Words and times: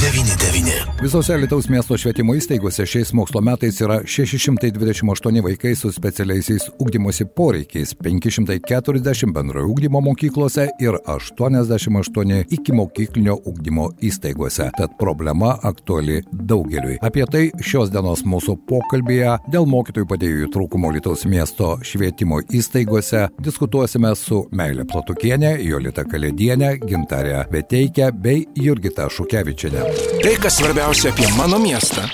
99. 0.00 1.02
Visose 1.02 1.36
Lietuvos 1.36 1.66
miesto 1.68 1.96
švietimo 2.00 2.32
įstaigose 2.32 2.86
šiais 2.88 3.10
mokslo 3.12 3.42
metais 3.44 3.76
yra 3.84 3.98
628 4.08 5.42
vaikai 5.44 5.74
su 5.76 5.90
specialiaisiais 5.92 6.70
ugdymosi 6.80 7.26
poreikiais, 7.36 7.92
540 8.04 9.34
bendrojo 9.36 9.68
ugdymo 9.68 10.00
mokyklose 10.00 10.66
ir 10.80 10.96
88 11.04 12.44
iki 12.56 12.72
mokyklinio 12.72 13.36
ugdymo 13.44 13.90
įstaigose. 14.00 14.70
Tad 14.78 14.96
problema 15.00 15.58
aktuali 15.62 16.22
daugeliui. 16.32 16.96
Apie 17.04 17.26
tai 17.28 17.44
šios 17.60 17.92
dienos 17.92 18.24
mūsų 18.24 18.56
pokalbėje 18.72 19.36
dėl 19.52 19.68
mokytojų 19.68 20.08
padėjėjų 20.14 20.50
trūkumo 20.56 20.94
Lietuvos 20.96 21.26
miesto 21.28 21.74
švietimo 21.84 22.40
įstaigose 22.48 23.26
diskutuosime 23.36 24.14
su 24.16 24.46
Meilė 24.52 24.88
Platukienė, 24.88 25.58
Jolita 25.60 26.08
Kalėdienė, 26.08 26.78
Gintarė 26.88 27.44
Veteikia 27.52 28.08
bei 28.16 28.46
Jurgita 28.56 29.10
Šukevičianė. 29.12 29.89
Tai, 30.22 30.34
kas 30.42 30.58
svarbiausia 30.60 31.10
apie 31.12 31.28
mano 31.36 31.58
miestą. 31.58 32.06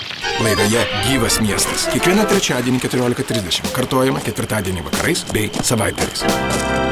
Laidoje 0.43 0.83
Gyvas 1.07 1.39
miestas. 1.41 1.87
Kiekvieną 1.93 2.27
trečiadienį 2.29 2.81
14.30. 2.85 3.71
Kartuojama 3.75 4.21
ketvirtadienį 4.25 4.85
vakarais 4.89 5.25
bei 5.33 5.49
savaitgaliais. 5.61 6.86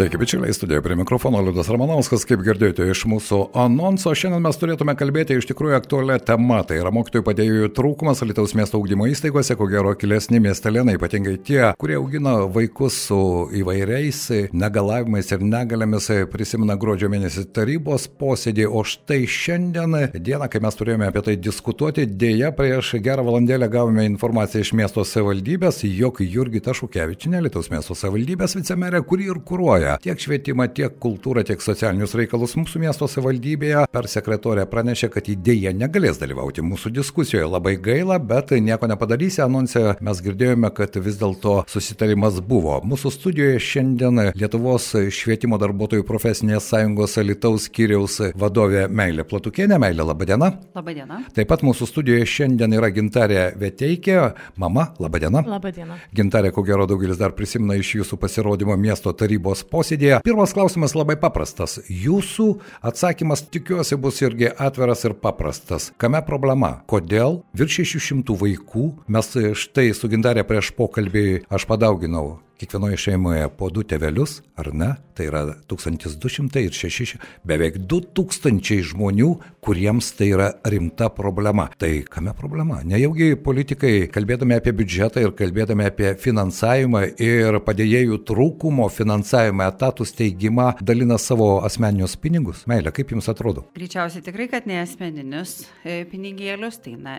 Sveiki, 0.00 0.16
bičiuliai, 0.16 0.52
studijoje 0.52 0.82
prie 0.82 0.96
mikrofono 0.96 1.42
Liudas 1.44 1.68
Ramanauskas, 1.68 2.22
kaip 2.24 2.40
girdėjote 2.40 2.86
iš 2.88 3.02
mūsų 3.04 3.38
anonso, 3.60 4.14
šiandien 4.16 4.40
mes 4.40 4.56
turėtume 4.56 4.94
kalbėti 4.96 5.34
iš 5.36 5.44
tikrųjų 5.50 5.74
aktualią 5.76 6.14
temą, 6.24 6.62
tai 6.64 6.78
yra 6.80 6.88
mokytojų 6.96 7.26
padėjėjų 7.26 7.68
trūkumas 7.76 8.24
Lietuvos 8.24 8.54
miesto 8.56 8.80
augdymo 8.80 9.04
įstaigose, 9.10 9.58
ko 9.60 9.66
gero 9.68 9.92
kilesni 10.00 10.40
miestelėnai, 10.40 10.94
ypatingai 10.96 11.34
tie, 11.44 11.58
kurie 11.76 11.98
augina 11.98 12.32
vaikus 12.48 12.96
su 13.10 13.18
įvairiais 13.60 14.22
negalavimais 14.56 15.34
ir 15.36 15.44
negalėmis, 15.44 16.08
prisimena 16.32 16.78
gruodžio 16.80 17.12
mėnesį 17.12 17.44
tarybos 17.52 18.08
posėdį, 18.08 18.70
o 18.72 18.80
štai 18.80 19.28
šiandien 19.28 19.98
dieną, 20.16 20.48
kai 20.48 20.64
mes 20.64 20.80
turėjome 20.80 21.10
apie 21.10 21.24
tai 21.28 21.36
diskutuoti, 21.36 22.08
dėja 22.08 22.54
prieš 22.56 22.94
gerą 23.04 23.28
valandėlę 23.28 23.68
gavome 23.68 24.08
informaciją 24.14 24.64
iš 24.64 24.72
miesto 24.80 25.04
savivaldybės, 25.04 25.84
jog 25.92 26.24
Jurgita 26.24 26.72
Šukevičinė, 26.80 27.44
Lietuvos 27.44 27.68
miesto 27.68 27.92
savivaldybės 27.92 28.56
vicemerė, 28.62 29.04
kuri 29.04 29.28
ir 29.28 29.44
kūruoja 29.44 29.89
koordinuoja 29.90 29.98
tiek 30.02 30.20
švietimą, 30.20 30.68
tiek 30.74 30.98
kultūrą, 31.00 31.42
tiek 31.46 31.60
socialinius 31.62 32.14
reikalus 32.14 32.56
mūsų 32.58 32.80
miesto 32.80 33.08
savivaldybėje. 33.08 33.86
Per 33.90 34.08
sekretorę 34.08 34.66
pranešė, 34.70 35.10
kad 35.10 35.28
idėja 35.28 35.72
negalės 35.72 36.18
dalyvauti 36.20 36.62
mūsų 36.62 36.92
diskusijoje. 36.94 37.48
Labai 37.50 37.76
gaila, 37.76 38.18
bet 38.18 38.52
nieko 38.52 38.88
nepadarysi. 38.90 39.42
Anonse 39.42 39.96
mes 40.00 40.20
girdėjome, 40.22 40.70
kad 40.74 40.96
vis 40.96 41.18
dėlto 41.20 41.64
susitarimas 41.70 42.40
buvo. 42.40 42.80
Mūsų 42.84 43.12
studijoje 43.14 43.60
šiandien 43.60 44.32
Lietuvos 44.34 44.92
švietimo 45.10 45.58
darbuotojų 45.60 46.04
profesinės 46.06 46.68
sąjungos 46.70 47.18
Alitaus 47.20 47.68
skyriaus 47.68 48.20
vadovė 48.38 48.86
Meilė 48.88 49.24
Platukienė. 49.28 49.78
Meilė, 49.80 50.04
laba 50.06 50.28
diena. 50.28 50.52
Labą 50.76 50.94
dieną. 50.96 51.22
Taip 51.36 51.50
pat 51.50 51.64
mūsų 51.66 51.88
studijoje 51.88 52.28
šiandien 52.28 52.76
yra 52.76 52.90
Gintarė 52.94 53.50
Veteikė, 53.60 54.18
mama, 54.60 54.90
laba 55.02 55.22
diena. 55.22 55.42
Labą 55.46 55.72
dieną. 55.74 55.98
Gintarė, 56.16 56.52
ko 56.54 56.64
gero 56.66 56.86
daugelis 56.90 57.20
dar 57.20 57.34
prisimena 57.36 57.78
iš 57.80 57.94
jūsų 58.00 58.20
pasirodymo 58.20 58.76
miesto 58.80 59.12
tarybos 59.16 59.64
posėdėje. 59.80 60.20
Pirmas 60.26 60.54
klausimas 60.56 60.94
labai 60.98 61.16
paprastas. 61.20 61.78
Jūsų 61.88 62.48
atsakymas 62.92 63.46
tikiuosi 63.48 63.98
bus 64.00 64.20
irgi 64.24 64.52
atviras 64.52 65.06
ir 65.08 65.16
paprastas. 65.16 65.90
Kame 66.00 66.20
problema? 66.26 66.76
Kodėl 66.90 67.40
virš 67.56 67.82
600 67.96 68.38
vaikų 68.44 68.86
mes 69.08 69.34
štai 69.64 69.90
su 69.96 70.12
gindarė 70.12 70.44
prieš 70.46 70.74
pokalbį 70.76 71.26
aš 71.50 71.66
padauginau 71.70 72.38
kiekvienoje 72.60 72.96
šeimoje 73.00 73.48
po 73.56 73.70
du 73.72 73.82
tevelius, 73.82 74.40
ar 74.60 74.68
ne? 74.76 74.90
Tai 75.16 75.26
yra 75.28 75.42
1200 75.68 76.62
ir 76.64 76.76
6, 76.76 77.16
beveik 77.48 77.78
2000 77.88 78.80
žmonių, 78.90 79.30
kuriems 79.64 80.12
tai 80.16 80.30
yra 80.34 80.50
rimta 80.72 81.10
problema. 81.12 81.68
Tai 81.80 81.90
kame 82.08 82.34
problema? 82.36 82.80
Nejaugi 82.84 83.34
politikai, 83.44 83.94
kalbėdami 84.12 84.58
apie 84.58 84.74
biudžetą 84.76 85.24
ir 85.24 85.34
kalbėdami 85.36 85.88
apie 85.88 86.14
finansavimą 86.20 87.04
ir 87.20 87.60
padėjėjų 87.66 88.20
trūkumo 88.28 88.88
finansavimą, 88.92 89.70
etatų 89.74 90.08
steigimą, 90.08 90.70
dalina 90.84 91.20
savo 91.20 91.52
asmeninius 91.66 92.16
pinigus? 92.20 92.66
Meilė, 92.70 92.92
kaip 92.96 93.14
jums 93.16 93.28
atrodo? 93.32 93.66
Greičiausiai 93.76 94.24
tikrai, 94.26 94.50
kad 94.52 94.68
ne 94.68 94.80
asmeninius 94.84 95.62
e, 95.84 96.02
pinigėlius, 96.10 96.80
tai 96.84 96.96
na, 97.00 97.18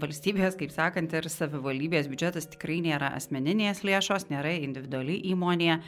valstybės, 0.00 0.56
kaip 0.60 0.72
sakant, 0.74 1.14
ir 1.16 1.28
savivaldybės 1.32 2.10
biudžetas 2.10 2.48
tikrai 2.52 2.80
nėra 2.84 3.12
asmeninės 3.16 3.82
lėšos, 3.86 4.28
nėra 4.32 4.56
individuali 4.60 5.18
įmonė. 5.32 5.80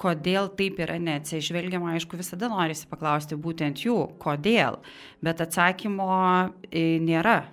Kodėl 0.00 0.48
taip 0.58 0.80
yra 0.82 0.96
neatsižvelgiama, 0.98 1.92
aišku, 1.94 2.18
visada 2.18 2.48
norisi 2.50 2.88
paklausti 2.90 3.38
būtent 3.38 3.84
jų, 3.84 3.98
kodėl, 4.22 4.80
bet 5.22 5.44
atsakymo 5.44 6.08
e, 6.66 6.98
nėra 6.98 7.44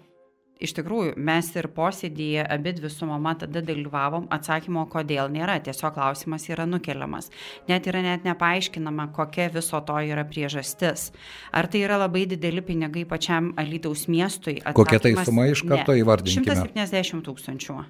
iš 0.62 0.76
tikrųjų 0.78 1.16
mes 1.18 1.50
ir 1.58 1.68
posėdyje 1.76 2.46
abidvi 2.56 2.92
su 2.94 3.08
mama 3.10 3.34
tada 3.40 3.64
dalyvavom, 3.66 4.28
atsakymo 4.34 4.86
kodėl 4.92 5.32
nėra, 5.34 5.58
tiesiog 5.66 5.96
klausimas 5.98 6.48
yra 6.50 6.68
nukeliamas. 6.70 7.32
Net 7.70 7.90
yra 7.90 8.04
net 8.06 8.28
nepaaiškinama, 8.28 9.10
kokia 9.16 9.50
viso 9.54 9.82
to 9.88 9.98
yra 10.12 10.26
priežastis. 10.28 11.10
Ar 11.52 11.70
tai 11.72 11.84
yra 11.86 12.00
labai 12.02 12.28
dideli 12.30 12.64
pinigai 12.66 13.08
pačiam 13.10 13.52
Alytaus 13.62 14.08
miestui? 14.12 14.60
Atsakymas, 14.62 14.78
kokia 14.78 15.02
tai 15.04 15.16
suma 15.26 15.50
iš 15.52 15.66
karto 15.68 15.98
įvardinkime? 15.98 16.56
170 16.78 17.26
tūkstančių. 17.28 17.82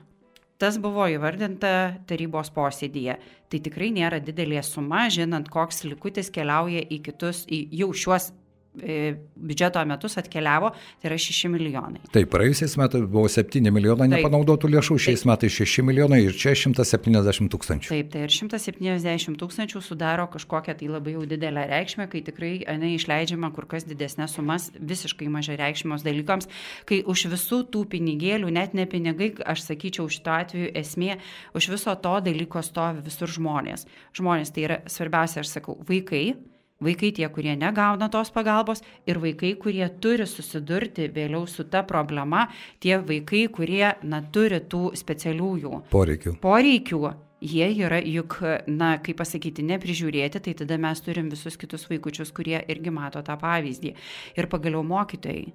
Tas 0.61 0.75
buvo 0.77 1.07
įvardinta 1.09 1.69
tarybos 2.05 2.51
posėdėje. 2.53 3.15
Tai 3.49 3.59
tikrai 3.65 3.87
nėra 3.95 4.19
didelė 4.21 4.61
suma, 4.61 5.07
žinant, 5.09 5.49
koks 5.49 5.81
likutis 5.87 6.29
keliauja 6.29 6.83
į 6.85 6.99
kitus, 7.07 7.47
į 7.49 7.63
jau 7.79 7.87
šiuos 7.97 8.29
biudžeto 8.71 9.81
metus 9.85 10.15
atkeliavo, 10.17 10.71
tai 11.01 11.09
yra 11.09 11.17
6 11.19 11.49
milijonai. 11.51 11.99
Taip, 12.13 12.29
praėjusiais 12.31 12.77
metais 12.79 13.03
buvo 13.03 13.27
7 13.31 13.67
milijonai 13.67 14.07
Taip. 14.07 14.13
nepanaudotų 14.15 14.69
lėšų, 14.71 14.95
šiais 15.05 15.23
Taip. 15.25 15.31
metais 15.33 15.57
6 15.59 15.83
milijonai 15.83 16.21
ir 16.23 16.37
čia 16.37 16.53
170 16.55 17.51
tūkstančių. 17.51 17.91
Taip, 17.91 18.11
tai 18.13 18.23
ir 18.27 18.31
170 18.31 19.35
tūkstančių 19.41 19.81
sudaro 19.83 20.29
kažkokią 20.31 20.77
tai 20.79 20.87
labai 20.91 21.17
jau 21.17 21.25
didelę 21.27 21.65
reikšmę, 21.67 22.07
kai 22.11 22.21
tikrai 22.27 22.53
ne, 22.79 22.93
išleidžiama 22.95 23.51
kur 23.55 23.67
kas 23.71 23.83
didesnės 23.89 24.37
sumas 24.37 24.69
visiškai 24.79 25.27
mažai 25.31 25.59
reikšmos 25.59 26.07
dalykams, 26.07 26.47
kai 26.87 27.01
už 27.03 27.25
visų 27.33 27.65
tų 27.73 27.83
pinigėlių, 27.91 28.53
net 28.55 28.77
ne 28.77 28.87
pinigai, 28.87 29.33
aš 29.43 29.65
sakyčiau, 29.67 30.07
šito 30.11 30.31
atveju 30.31 30.71
esmė, 30.79 31.19
už 31.57 31.73
viso 31.75 31.97
to 31.99 32.15
dalyko 32.23 32.63
stovi 32.63 33.03
visur 33.03 33.27
žmonės. 33.27 33.83
Žmonės 34.15 34.55
tai 34.55 34.65
yra 34.69 34.79
svarbiausia, 34.87 35.43
aš 35.43 35.57
sakau, 35.57 35.75
vaikai 35.87 36.37
Vaikai 36.81 37.11
tie, 37.13 37.27
kurie 37.29 37.55
negauna 37.59 38.09
tos 38.09 38.31
pagalbos 38.33 38.81
ir 39.05 39.19
vaikai, 39.21 39.53
kurie 39.61 39.85
turi 40.01 40.25
susidurti 40.25 41.09
vėliau 41.13 41.45
su 41.47 41.67
ta 41.69 41.83
problema, 41.87 42.47
tie 42.81 42.97
vaikai, 42.97 43.45
kurie 43.53 43.91
na, 44.01 44.23
turi 44.33 44.63
tų 44.65 44.91
specialiųjų 44.97 45.83
poreikių. 45.91 46.39
poreikių 46.41 47.03
jie 47.41 47.67
yra 47.85 47.99
juk, 48.05 48.37
na, 48.69 48.95
kaip 49.03 49.19
pasakyti, 49.21 49.65
neprižiūrėti, 49.65 50.41
tai 50.45 50.53
tada 50.57 50.77
mes 50.81 51.01
turim 51.01 51.29
visus 51.33 51.57
kitus 51.59 51.87
vaikučius, 51.89 52.31
kurie 52.35 52.59
irgi 52.69 52.93
mato 52.93 53.21
tą 53.25 53.35
pavyzdį. 53.41 53.95
Ir 54.37 54.49
pagaliau 54.51 54.85
mokytojai. 54.85 55.51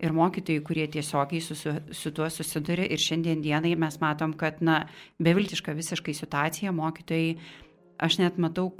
Ir 0.00 0.14
mokytojai, 0.16 0.62
kurie 0.64 0.86
tiesiogiai 0.88 1.42
su, 1.44 1.54
su, 1.58 1.74
su 1.92 2.12
tuo 2.16 2.28
susiduria 2.32 2.86
ir 2.88 3.02
šiandien 3.02 3.42
dienai 3.44 3.74
mes 3.78 4.00
matom, 4.00 4.32
kad, 4.32 4.62
na, 4.64 4.86
beviltiška 5.22 5.74
visiškai 5.76 6.16
situacija, 6.16 6.72
mokytojai, 6.72 7.36
aš 8.00 8.18
net 8.22 8.40
matau 8.40 8.70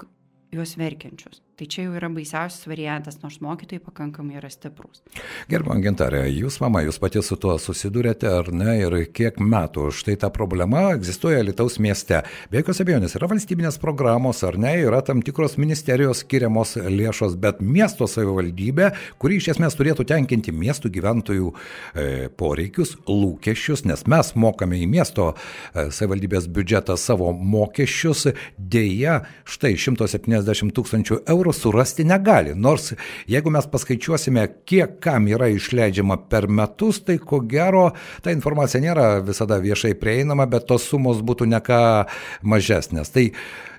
juos 0.50 0.74
verkiančius. 0.80 1.44
Tai 1.60 1.66
čia 1.69 1.82
jau 1.84 1.93
yra 1.93 2.09
baisiausias 2.09 2.65
variantas, 2.65 3.18
nors 3.21 3.34
mokytojai 3.45 3.83
pakankamai 3.84 4.39
yra 4.39 4.48
stiprus. 4.48 5.03
Gerbama 5.51 5.83
gintarė, 5.84 6.22
jūs 6.33 6.54
mama, 6.62 6.80
jūs 6.86 6.97
pati 7.03 7.21
su 7.21 7.36
tuo 7.36 7.59
susidurėte 7.60 8.30
ar 8.33 8.47
ne 8.48 8.78
ir 8.80 8.95
kiek 9.12 9.36
metų 9.45 9.91
štai 9.92 10.15
ta 10.22 10.30
problema 10.33 10.86
egzistuoja 10.95 11.42
Lietuvos 11.45 11.77
mieste. 11.84 12.22
Be 12.48 12.62
jokios 12.62 12.80
abejonės 12.80 13.16
yra 13.18 13.28
valstybinės 13.28 13.77
programos 13.83 14.41
ar 14.48 14.57
ne, 14.57 14.72
yra 14.86 15.03
tam 15.04 15.21
tikros 15.21 15.59
ministerijos 15.60 16.22
skiriamos 16.24 16.78
lėšos, 16.80 17.36
bet 17.45 17.60
miesto 17.60 18.09
savivaldybė, 18.09 18.89
kuri 19.21 19.36
iš 19.36 19.51
esmės 19.53 19.77
turėtų 19.77 20.09
tenkinti 20.09 20.56
miestų 20.56 20.95
gyventojų 20.97 21.53
e, 21.53 22.09
poreikius, 22.41 22.95
lūkesčius, 23.04 23.84
nes 23.84 24.06
mes 24.09 24.33
mokame 24.33 24.80
į 24.80 24.89
miesto 24.97 25.28
e, 25.34 25.91
savivaldybės 25.92 26.48
biudžetą 26.48 26.97
savo 26.97 27.34
mokesčius, 27.36 28.30
dėja 28.56 29.21
štai 29.45 29.77
170 29.77 30.72
tūkstančių 30.80 31.22
eurų 31.28 31.49
eurų 31.50 31.52
surasti 31.52 32.04
negali. 32.04 32.54
Nors 32.54 32.94
jeigu 33.28 33.50
mes 33.50 33.66
paskaičiuosime, 33.66 34.64
kiek 34.64 35.00
kam 35.00 35.26
yra 35.28 35.48
išleidžiama 35.48 36.28
per 36.28 36.48
metus, 36.48 37.02
tai 37.02 37.18
ko 37.18 37.41
gero 37.41 37.92
ta 38.22 38.30
informacija 38.30 38.80
nėra 38.80 39.22
visada 39.24 39.58
viešai 39.60 39.94
prieinama, 39.98 40.47
bet 40.47 40.66
tos 40.66 40.88
sumos 40.88 41.22
būtų 41.22 41.47
neka 41.47 42.06
mažesnės. 42.42 43.10
Tai 43.10 43.30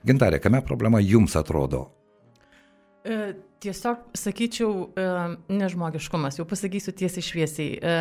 gintarė, 0.06 0.40
kame 0.40 0.62
problema 0.62 1.00
jums 1.02 1.36
atrodo? 1.36 1.92
E, 3.04 3.34
tiesiog 3.62 3.98
sakyčiau, 4.18 4.72
e, 4.98 5.06
nežmogiškumas, 5.54 6.40
jau 6.40 6.46
pasakysiu 6.50 6.94
tiesiai 6.98 7.26
šviesiai. 7.26 7.78
E, 7.78 7.94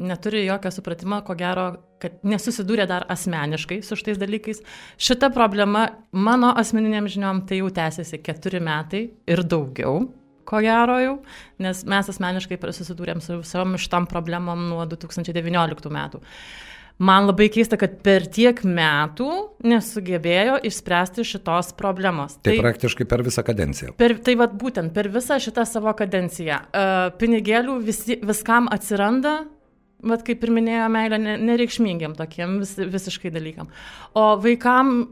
neturi 0.00 0.44
jokio 0.44 0.72
supratimo, 0.74 1.20
ko 1.24 1.36
gero, 1.38 1.66
kad 2.00 2.20
nesusidūrė 2.26 2.86
dar 2.90 3.06
asmeniškai 3.12 3.80
su 3.84 3.98
šitais 3.98 4.20
dalykais. 4.20 4.62
Šita 5.00 5.32
problema 5.34 5.86
mano 6.12 6.52
asmeniniam 6.60 7.08
žiniom 7.10 7.44
tai 7.48 7.60
jau 7.60 7.70
tęsiasi 7.80 8.20
keturi 8.24 8.62
metai 8.64 9.06
ir 9.28 9.44
daugiau. 9.44 10.08
Ko 10.48 10.58
gero 10.64 10.96
jau, 10.98 11.14
nes 11.62 11.84
mes 11.86 12.08
asmeniškai 12.10 12.58
susidūrėm 12.58 13.20
su 13.22 13.38
visom 13.42 13.76
šitam 13.78 14.08
problemom 14.10 14.68
nuo 14.72 14.86
2019 14.88 15.92
metų. 15.94 16.20
Man 17.00 17.24
labai 17.30 17.46
keista, 17.48 17.78
kad 17.80 17.94
per 18.04 18.26
tiek 18.28 18.58
metų 18.60 19.28
nesugebėjo 19.64 20.58
išspręsti 20.68 21.24
šitos 21.24 21.72
problemos. 21.78 22.34
Tai, 22.36 22.52
tai 22.52 22.58
praktiškai 22.60 23.06
per 23.08 23.24
visą 23.24 23.44
kadenciją. 23.46 23.94
Per, 24.00 24.18
tai 24.20 24.34
vad 24.36 24.52
būtent 24.60 24.92
per 24.92 25.08
visą 25.12 25.38
šitą 25.40 25.64
savo 25.68 25.94
kadenciją. 25.96 26.60
Uh, 26.68 27.06
pinigėlių 27.20 27.78
visi, 27.86 28.18
viskam 28.20 28.68
atsiranda, 28.68 29.38
vad 30.04 30.26
kaip 30.26 30.44
ir 30.44 30.52
minėjo 30.58 30.90
meilė, 30.92 31.20
nereikšmingiam 31.40 32.18
tokiem 32.18 32.58
vis, 32.60 32.76
visiškai 32.76 33.32
dalykam. 33.32 33.72
O 34.12 34.26
vaikam 34.44 35.08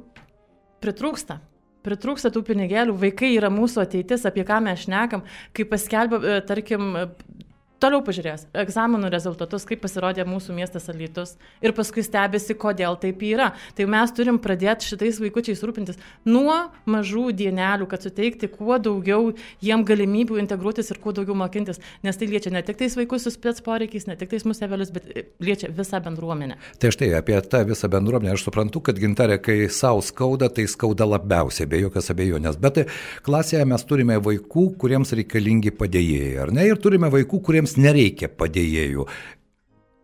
pritrūksta. 0.85 1.41
Pritrūksta 1.89 2.29
tų 2.35 2.43
pinigėlių, 2.51 2.97
vaikai 3.01 3.33
yra 3.37 3.49
mūsų 3.55 3.87
ateitis, 3.87 4.27
apie 4.29 4.45
ką 4.45 4.59
mes 4.65 4.83
šnekam, 4.85 5.23
kai 5.57 5.65
paskelbė, 5.71 6.19
e, 6.21 6.41
tarkim, 6.45 6.91
Toliau 7.79 8.01
pažiūrės 8.03 8.49
egzaminų 8.59 9.07
rezultatus, 9.13 9.63
kaip 9.69 9.79
pasirodė 9.85 10.25
mūsų 10.27 10.55
miestas 10.57 10.89
Alytus 10.91 11.37
ir 11.63 11.71
paskui 11.77 12.03
stebėsi, 12.03 12.57
kodėl 12.59 12.97
taip 12.99 13.21
yra. 13.23 13.53
Tai 13.79 13.85
mes 13.87 14.11
turim 14.17 14.41
pradėti 14.43 14.89
šitais 14.89 15.21
vaikučiais 15.23 15.63
rūpintis 15.63 16.01
nuo 16.27 16.57
mažų 16.91 17.29
dienelių, 17.39 17.87
kad 17.87 18.03
suteikti 18.03 18.49
kuo 18.51 18.81
daugiau 18.83 19.31
jiem 19.63 19.85
galimybių 19.87 20.41
integruotis 20.43 20.91
ir 20.91 20.99
kuo 21.05 21.15
daugiau 21.15 21.37
mokintis, 21.39 21.79
nes 22.03 22.19
tai 22.19 22.27
liečia 22.33 22.51
ne 22.51 22.65
tik 22.67 22.81
tais 22.81 22.97
vaikus 22.99 23.29
su 23.29 23.33
spets 23.37 23.63
poreikiais, 23.63 24.09
ne 24.11 24.19
tik 24.19 24.35
tais 24.35 24.43
mūsų 24.49 24.67
evelius, 24.67 24.91
bet 24.97 25.07
liečia 25.39 25.71
visą 25.71 26.03
bendruomenę. 26.03 26.59
Tai 26.83 26.93
štai 26.95 27.13
apie 27.21 27.39
tą 27.47 27.63
visą 27.71 27.93
bendruomenę 27.95 28.35
aš 28.35 28.49
suprantu, 28.49 28.83
kad 28.91 28.99
gintarė, 28.99 29.39
kai 29.39 29.71
savo 29.71 30.03
skauda, 30.03 30.51
tai 30.51 30.67
skauda 30.67 31.07
labiausiai, 31.07 31.71
be 31.71 31.85
jokios 31.85 32.11
abejonės. 32.11 32.59
Bet 32.59 32.83
klasėje 33.23 33.63
mes 33.71 33.87
turime 33.87 34.19
vaikų, 34.27 34.67
kuriems 34.83 35.15
reikalingi 35.15 35.77
padėjėjai, 35.79 36.37
ar 36.43 36.55
ne? 36.59 36.67
Ir 36.73 36.83
turime 36.83 37.15
vaikų, 37.15 37.39
kuriems 37.47 37.68
jiems 37.69 37.77
nereikia 37.77 38.29
padėjėjų. 38.29 39.07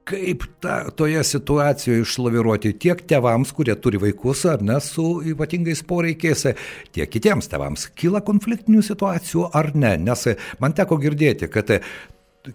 Kaip 0.05 0.43
ta, 0.61 0.90
toje 0.93 1.22
situacijoje 1.25 2.02
išlaviruoti 2.05 2.75
tiek 2.76 2.99
tevams, 3.08 3.52
kurie 3.56 3.75
turi 3.75 3.96
vaikus 3.96 4.44
ar 4.44 4.61
ne 4.61 4.78
su 4.81 5.22
ypatingais 5.25 5.82
poreikiais, 5.82 6.44
tiek 6.93 7.08
kitiems 7.08 7.49
tevams. 7.49 7.88
Kyla 7.96 8.20
konfliktinių 8.20 8.82
situacijų 8.84 9.49
ar 9.55 9.72
ne? 9.75 9.96
Nes 9.96 10.26
man 10.61 10.75
teko 10.76 10.99
girdėti, 11.00 11.49
kad 11.49 11.72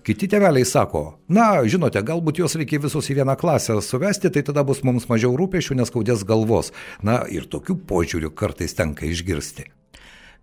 Kiti 0.06 0.28
tėveliai 0.30 0.68
sako, 0.70 1.18
na, 1.34 1.64
žinote, 1.66 1.98
galbūt 2.06 2.44
juos 2.44 2.54
reikia 2.54 2.78
visus 2.78 3.08
į 3.10 3.16
vieną 3.24 3.34
klasę 3.42 3.80
suvesti, 3.82 4.30
tai 4.30 4.44
tada 4.46 4.62
bus 4.62 4.84
mums 4.86 5.10
mažiau 5.10 5.34
rūpešių, 5.34 5.80
neskaudės 5.82 6.22
galvos. 6.30 6.70
Na, 7.02 7.24
ir 7.26 7.50
tokių 7.50 7.80
požiūrių 7.90 8.30
kartais 8.38 8.78
tenka 8.78 9.10
išgirsti. 9.10 9.66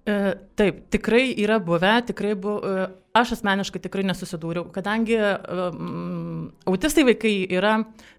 E, 0.07 0.35
taip, 0.55 0.85
tikrai 0.95 1.33
yra 1.43 1.57
buvę, 1.59 1.97
tikrai 2.07 2.37
buvo, 2.39 2.61
e, 2.63 2.85
aš 3.19 3.33
asmeniškai 3.35 3.81
tikrai 3.83 4.05
nesusidūriau, 4.07 4.69
kadangi 4.71 5.17
um, 5.19 6.45
autistai 6.71 7.03
vaikai 7.09 7.33
yra 7.57 7.73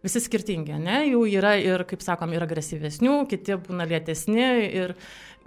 visi 0.04 0.19
skirtingi, 0.19 0.75
ne, 0.84 0.98
jų 1.13 1.22
yra 1.38 1.54
ir, 1.62 1.86
kaip 1.88 2.04
sakom, 2.04 2.36
ir 2.36 2.44
agresyvesnių, 2.44 3.16
kiti 3.31 3.56
būna 3.69 3.88
lėtesni 3.88 4.50
ir 4.68 4.98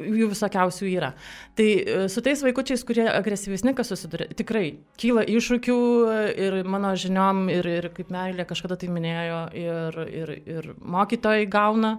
jų 0.00 0.30
visokiausių 0.30 0.88
yra. 0.88 1.12
Tai 1.60 1.68
su 2.08 2.24
tais 2.24 2.40
vaikučiais, 2.46 2.86
kurie 2.88 3.04
agresyvesni, 3.10 3.76
kas 3.76 3.92
susiduria, 3.92 4.30
tikrai 4.32 4.64
kyla 5.02 5.26
iššūkių 5.28 5.80
ir 6.46 6.60
mano 6.64 6.94
žiniom, 6.96 7.50
ir, 7.52 7.68
ir 7.82 7.90
kaip 7.98 8.08
meilė 8.14 8.48
kažkada 8.48 8.80
tai 8.80 8.88
minėjo, 8.88 9.42
ir, 9.60 10.04
ir, 10.22 10.38
ir 10.56 10.72
mokytojai 10.80 11.50
gauna 11.52 11.98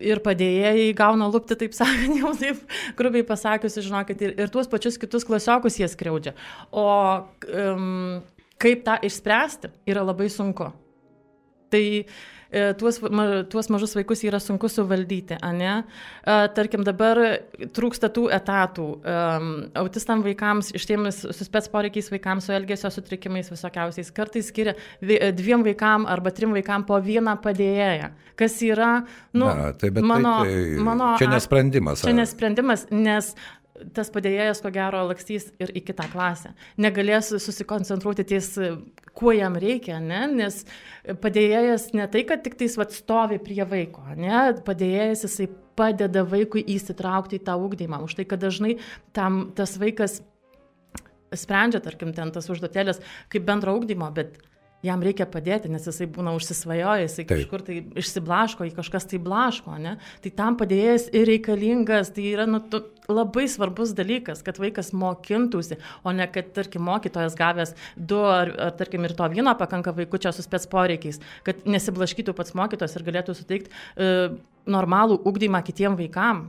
ir 0.00 0.22
padėjėjai 0.24 0.90
gauna 0.98 1.28
lūpti, 1.30 1.58
taip 1.60 1.76
sakant, 1.76 2.16
jau 2.20 2.34
taip 2.40 2.64
grubiai 2.98 3.26
pasakius, 3.26 3.78
žinokit, 3.84 4.26
ir, 4.26 4.34
ir 4.40 4.52
tuos 4.52 4.70
pačius 4.70 4.98
kitus 5.00 5.26
klasiokus 5.28 5.78
jie 5.80 5.88
skriaudžia. 5.90 6.34
O 6.72 6.88
um, 6.88 8.20
kaip 8.60 8.84
tą 8.88 8.98
išspręsti 9.06 9.72
yra 9.90 10.04
labai 10.06 10.28
sunku. 10.32 10.72
Tai 11.70 11.84
E, 11.84 12.39
tuos, 12.78 12.98
ma, 13.10 13.26
tuos 13.50 13.70
mažus 13.70 13.94
vaikus 13.98 14.24
yra 14.26 14.40
sunku 14.42 14.68
suvaldyti, 14.70 15.38
ne? 15.56 15.74
E, 16.24 16.38
tarkim, 16.56 16.84
dabar 16.86 17.20
trūksta 17.76 18.10
tų 18.14 18.26
etatų. 18.34 18.86
Autistam 19.80 20.24
vaikams, 20.26 20.72
ištiemis 20.76 21.22
su 21.36 21.46
spets 21.46 21.70
poreikiais 21.72 22.10
vaikams, 22.12 22.48
su 22.48 22.56
elgesio 22.56 22.90
sutrikimais 22.92 23.50
visokiausiais, 23.52 24.10
kartais 24.16 24.50
skiria 24.50 24.74
dviem 25.00 25.64
vaikam 25.66 26.08
arba 26.10 26.32
trim 26.34 26.54
vaikam 26.56 26.86
po 26.88 26.98
vieną 27.04 27.36
padėjėją. 27.44 28.10
Kas 28.40 28.56
yra, 28.64 28.90
nu, 29.36 29.46
Na, 29.46 29.72
tai, 29.76 29.90
mano, 30.00 30.38
tai, 30.44 30.52
tai, 30.54 30.84
mano... 30.84 31.14
Čia 31.20 31.28
nesprendimas. 31.28 32.04
Čia 32.06 32.14
nesprendimas, 32.16 32.86
nes 32.90 33.34
tas 33.96 34.10
padėjėjas, 34.12 34.60
ko 34.64 34.72
gero, 34.74 35.02
lakstys 35.08 35.50
ir 35.62 35.72
į 35.76 35.82
kitą 35.88 36.06
klasę. 36.12 36.52
Negalės 36.80 37.32
susikoncentruoti 37.42 38.26
ties, 38.32 38.52
kuo 39.16 39.34
jam 39.36 39.58
reikia, 39.60 39.98
ne? 40.02 40.24
nes 40.40 40.62
padėjėjas 41.22 41.90
ne 41.96 42.08
tai, 42.12 42.24
kad 42.28 42.44
tik 42.44 42.58
tais 42.60 42.76
vat, 42.80 42.94
stovi 42.96 43.40
prie 43.42 43.62
vaiko, 43.68 44.04
ne? 44.18 44.42
padėjėjas 44.66 45.26
jisai 45.28 45.50
padeda 45.80 46.24
vaikui 46.28 46.64
įsitraukti 46.74 47.38
į 47.40 47.44
tą 47.46 47.56
ūkdymą. 47.60 48.02
Už 48.04 48.18
tai, 48.18 48.28
kad 48.28 48.42
dažnai 48.42 48.76
tam 49.16 49.46
tas 49.56 49.78
vaikas 49.80 50.20
sprendžia, 51.36 51.80
tarkim, 51.84 52.12
ten 52.16 52.32
tas 52.34 52.48
užduotėlės 52.50 53.00
kaip 53.32 53.46
bendro 53.46 53.76
ūkdymo, 53.78 54.10
bet 54.14 54.38
jam 54.86 55.02
reikia 55.04 55.26
padėti, 55.28 55.70
nes 55.72 55.84
jisai 55.86 56.08
būna 56.10 56.32
užsisvajojęs, 56.38 57.12
jisai 57.12 57.24
Taip. 57.24 57.32
kažkur 57.42 57.64
tai 57.66 57.78
išsiblaško, 58.00 58.68
į 58.68 58.74
kažkas 58.78 59.08
tai 59.10 59.20
blaško, 59.22 59.76
ne? 59.82 59.96
Tai 60.24 60.32
tam 60.38 60.56
padėjėjas 60.60 61.08
ir 61.16 61.26
reikalingas, 61.28 62.12
tai 62.16 62.26
yra 62.32 62.46
nu, 62.48 62.62
tu, 62.72 62.82
labai 63.10 63.46
svarbus 63.50 63.92
dalykas, 63.96 64.44
kad 64.46 64.60
vaikas 64.62 64.92
mokintųsi, 64.96 65.80
o 66.06 66.14
ne 66.16 66.26
kad, 66.32 66.52
tarkim, 66.56 66.84
mokytojas 66.88 67.36
gavęs 67.38 67.74
du 67.96 68.20
ar, 68.24 68.52
ar 68.68 68.76
tarkim, 68.78 69.04
ir 69.04 69.16
to 69.18 69.28
vieno 69.32 69.54
pakanka 69.58 69.94
vaikučio 69.96 70.32
su 70.34 70.44
spets 70.46 70.70
poreikiais, 70.70 71.20
kad 71.46 71.66
nesiblaškytų 71.68 72.36
pats 72.36 72.56
mokytojas 72.58 72.96
ir 72.96 73.06
galėtų 73.10 73.36
suteikti 73.36 73.74
e, 73.74 74.30
normalų 74.70 75.20
ugdymą 75.28 75.62
kitiem 75.66 75.98
vaikam. 75.98 76.48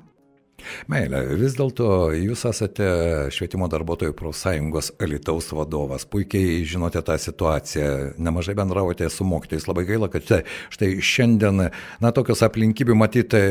Meilė, 0.92 1.24
vis 1.40 1.56
dėlto 1.58 2.12
jūs 2.16 2.46
esate 2.50 2.88
švietimo 3.34 3.68
darbuotojų 3.72 4.16
profsąjungos 4.18 4.94
Alitaus 5.02 5.52
vadovas, 5.56 6.06
puikiai 6.10 6.62
žinote 6.68 7.02
tą 7.06 7.18
situaciją, 7.22 7.90
nemažai 8.22 8.56
bendravote 8.58 9.10
su 9.12 9.28
mokytojais, 9.28 9.68
labai 9.70 9.86
gaila, 9.90 10.12
kad 10.12 10.28
štai 10.74 10.92
šiandien, 11.06 11.68
na, 12.02 12.14
tokios 12.16 12.44
aplinkybių 12.46 12.98
matyti, 12.98 13.44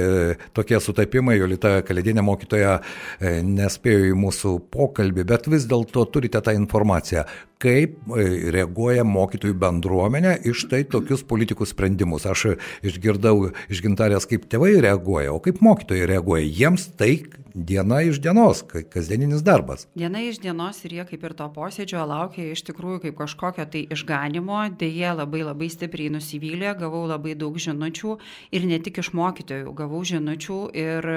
tokie 0.57 0.81
sutapimai, 0.83 1.39
Jolita 1.41 1.79
Kalėdinė 1.87 2.25
mokytoja 2.27 2.79
e, 2.81 3.39
nespėjo 3.47 4.11
į 4.11 4.17
mūsų 4.21 4.57
pokalbį, 4.73 5.27
bet 5.33 5.49
vis 5.51 5.69
dėlto 5.71 6.07
turite 6.13 6.43
tą 6.45 6.55
informaciją, 6.57 7.25
kaip 7.61 7.97
e, 8.17 8.27
reaguoja 8.55 9.05
mokytojų 9.05 9.57
bendruomenė 9.61 10.37
iš 10.49 10.65
tai 10.71 10.83
tokius 10.89 11.25
politikų 11.29 11.69
sprendimus. 11.69 12.27
Aš 12.29 12.55
išgirdau 12.87 13.51
iš 13.73 13.83
gintarės, 13.85 14.27
kaip 14.31 14.47
tėvai 14.51 14.73
reaguoja, 14.81 15.35
o 15.35 15.41
kaip 15.45 15.61
mokytojai 15.65 16.09
reaguoja. 16.11 16.47
Jiems 16.47 16.89
tai 17.01 17.23
diena 17.55 18.03
iš 18.05 18.21
dienos, 18.21 18.61
kasdieninis 18.93 19.41
darbas. 19.47 19.87
Diena 19.97 20.21
iš 20.21 20.41
dienos 20.43 20.83
ir 20.85 20.99
jie 20.99 21.07
kaip 21.09 21.23
ir 21.25 21.35
to 21.39 21.47
posėdžio 21.55 22.03
laukia 22.09 22.51
iš 22.53 22.63
tikrųjų 22.69 23.01
kaip 23.07 23.17
kažkokio 23.23 23.65
tai 23.73 23.87
išganimo, 23.97 24.61
dėje 24.81 25.15
labai 25.23 25.41
labai 25.47 25.71
stipriai 25.73 26.13
nusivylė, 26.13 26.75
gavau 26.83 27.07
labai 27.09 27.39
daug 27.41 27.57
žinučių 27.57 28.19
ir 28.53 28.69
ne 28.69 28.81
tik 28.85 29.01
iš 29.01 29.15
mokytojų, 29.17 29.73
gavau 29.81 30.03
žinučių 30.13 30.61
ir 30.85 31.11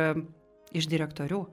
iš 0.73 0.89
direktorių 0.89 1.43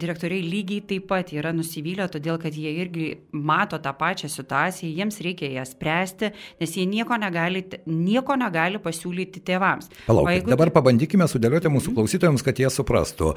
direktoriai 0.00 0.44
lygiai 0.44 0.84
taip 0.88 1.08
pat 1.10 1.32
yra 1.34 1.52
nusivylę, 1.56 2.06
todėl 2.12 2.38
kad 2.40 2.54
jie 2.56 2.70
irgi 2.82 3.08
mato 3.32 3.78
tą 3.82 3.92
pačią 3.98 4.30
situaciją, 4.32 4.90
jiems 4.96 5.20
reikia 5.24 5.50
ją 5.56 5.64
spręsti, 5.68 6.30
nes 6.60 6.76
jie 6.76 6.86
nieko 6.88 7.18
negali, 7.20 7.64
nieko 7.86 8.36
negali 8.38 8.80
pasiūlyti 8.82 9.42
tėvams. 9.46 9.90
Palaukit, 10.06 10.38
jeigu... 10.38 10.52
dabar 10.54 10.72
pabandykime 10.74 11.28
sudėlioti 11.30 11.72
mūsų 11.72 11.92
mhm. 11.92 11.98
klausytojams, 11.98 12.44
kad 12.46 12.62
jie 12.62 12.70
suprastų. 12.72 13.34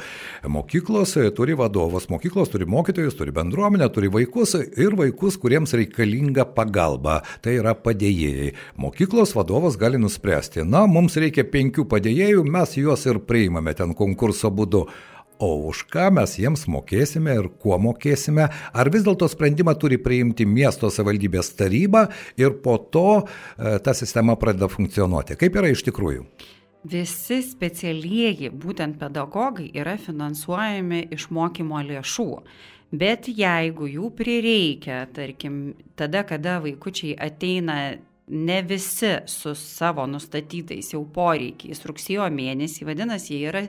Mokyklos 0.51 1.15
turi 1.37 1.57
vadovus, 1.57 2.09
mokyklos 2.11 2.51
turi 2.53 2.67
mokytojus, 2.69 3.17
turi 3.19 3.35
bendruomenę, 3.35 3.89
turi 3.93 4.11
vaikus 4.13 4.55
ir 4.61 4.97
vaikus, 4.99 5.39
kuriems 5.41 5.75
reikalinga 5.77 6.47
pagalba. 6.55 7.21
Tai 7.41 7.55
yra 7.59 7.75
padėjėjai. 7.77 8.51
Mokyklos 8.81 9.35
vadovas 9.37 9.77
gali 9.81 10.01
nuspręsti, 10.01 10.65
na, 10.67 10.85
mums 10.89 11.17
reikia 11.19 11.45
penkių 11.47 11.87
padėjėjų, 11.91 12.45
mes 12.47 12.77
juos 12.79 13.07
ir 13.09 13.21
priimame 13.27 13.73
ten 13.77 13.95
konkurso 13.97 14.51
būdu 14.53 14.85
o 15.41 15.51
už 15.71 15.83
ką 15.91 16.07
mes 16.15 16.37
jiems 16.39 16.67
mokėsime 16.71 17.35
ir 17.39 17.49
kuo 17.61 17.79
mokėsime, 17.81 18.47
ar 18.51 18.93
vis 18.93 19.05
dėlto 19.07 19.29
sprendimą 19.31 19.75
turi 19.81 19.99
priimti 20.01 20.45
miesto 20.45 20.89
savivaldybės 20.93 21.53
taryba 21.59 22.07
ir 22.39 22.57
po 22.63 22.77
to 22.77 23.21
e, 23.21 23.77
ta 23.83 23.95
sistema 23.97 24.37
pradeda 24.39 24.71
funkcionuoti. 24.71 25.39
Kaip 25.41 25.61
yra 25.61 25.73
iš 25.73 25.85
tikrųjų? 25.89 26.25
visi 26.83 27.41
specialieji, 27.45 28.49
būtent 28.49 28.97
pedagogai, 28.97 29.69
yra 29.77 29.97
finansuojami 30.01 31.07
iš 31.13 31.29
mokymo 31.33 31.81
lėšų. 31.85 32.29
Bet 32.91 33.29
jeigu 33.31 33.87
jų 33.87 34.09
prireikia, 34.17 35.05
tarkim, 35.15 35.75
tada, 35.95 36.25
kada 36.27 36.57
vaikučiai 36.63 37.13
ateina 37.15 37.77
ne 38.31 38.61
visi 38.61 39.11
su 39.27 39.51
savo 39.55 40.05
nustatytais 40.07 40.93
jau 40.93 41.01
poreikiais 41.15 41.83
rugsėjo 41.87 42.29
mėnesį, 42.31 42.85
vadinasi, 42.87 43.35
jie 43.35 43.49
yra 43.49 43.61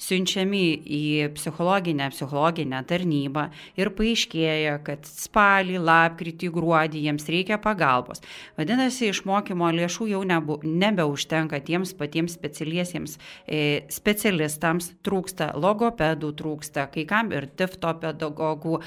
siunčiami 0.00 0.64
į 0.84 1.02
psichologinę, 1.36 2.10
psichologinę 2.12 2.82
tarnybą 2.88 3.46
ir 3.80 3.90
paaiškėja, 3.96 4.76
kad 4.84 5.08
spalį, 5.08 5.78
lapkritį, 5.88 6.50
gruodį 6.52 7.04
jiems 7.06 7.28
reikia 7.32 7.56
pagalbos. 7.62 8.20
Vadinasi, 8.60 9.08
išmokymo 9.14 9.70
lėšų 9.78 10.10
jau 10.12 10.20
nebu, 10.28 10.58
nebeužtenka 10.64 11.62
tiems 11.64 11.94
patiems 11.96 12.36
specialiesiems 12.36 13.16
e, 13.46 13.86
specialistams, 13.92 14.92
trūksta 15.06 15.54
logopedų, 15.56 16.34
trūksta 16.36 16.90
kai 16.92 17.06
kam 17.08 17.32
ir 17.32 17.48
tifto 17.56 17.94
pedagogų, 18.02 18.82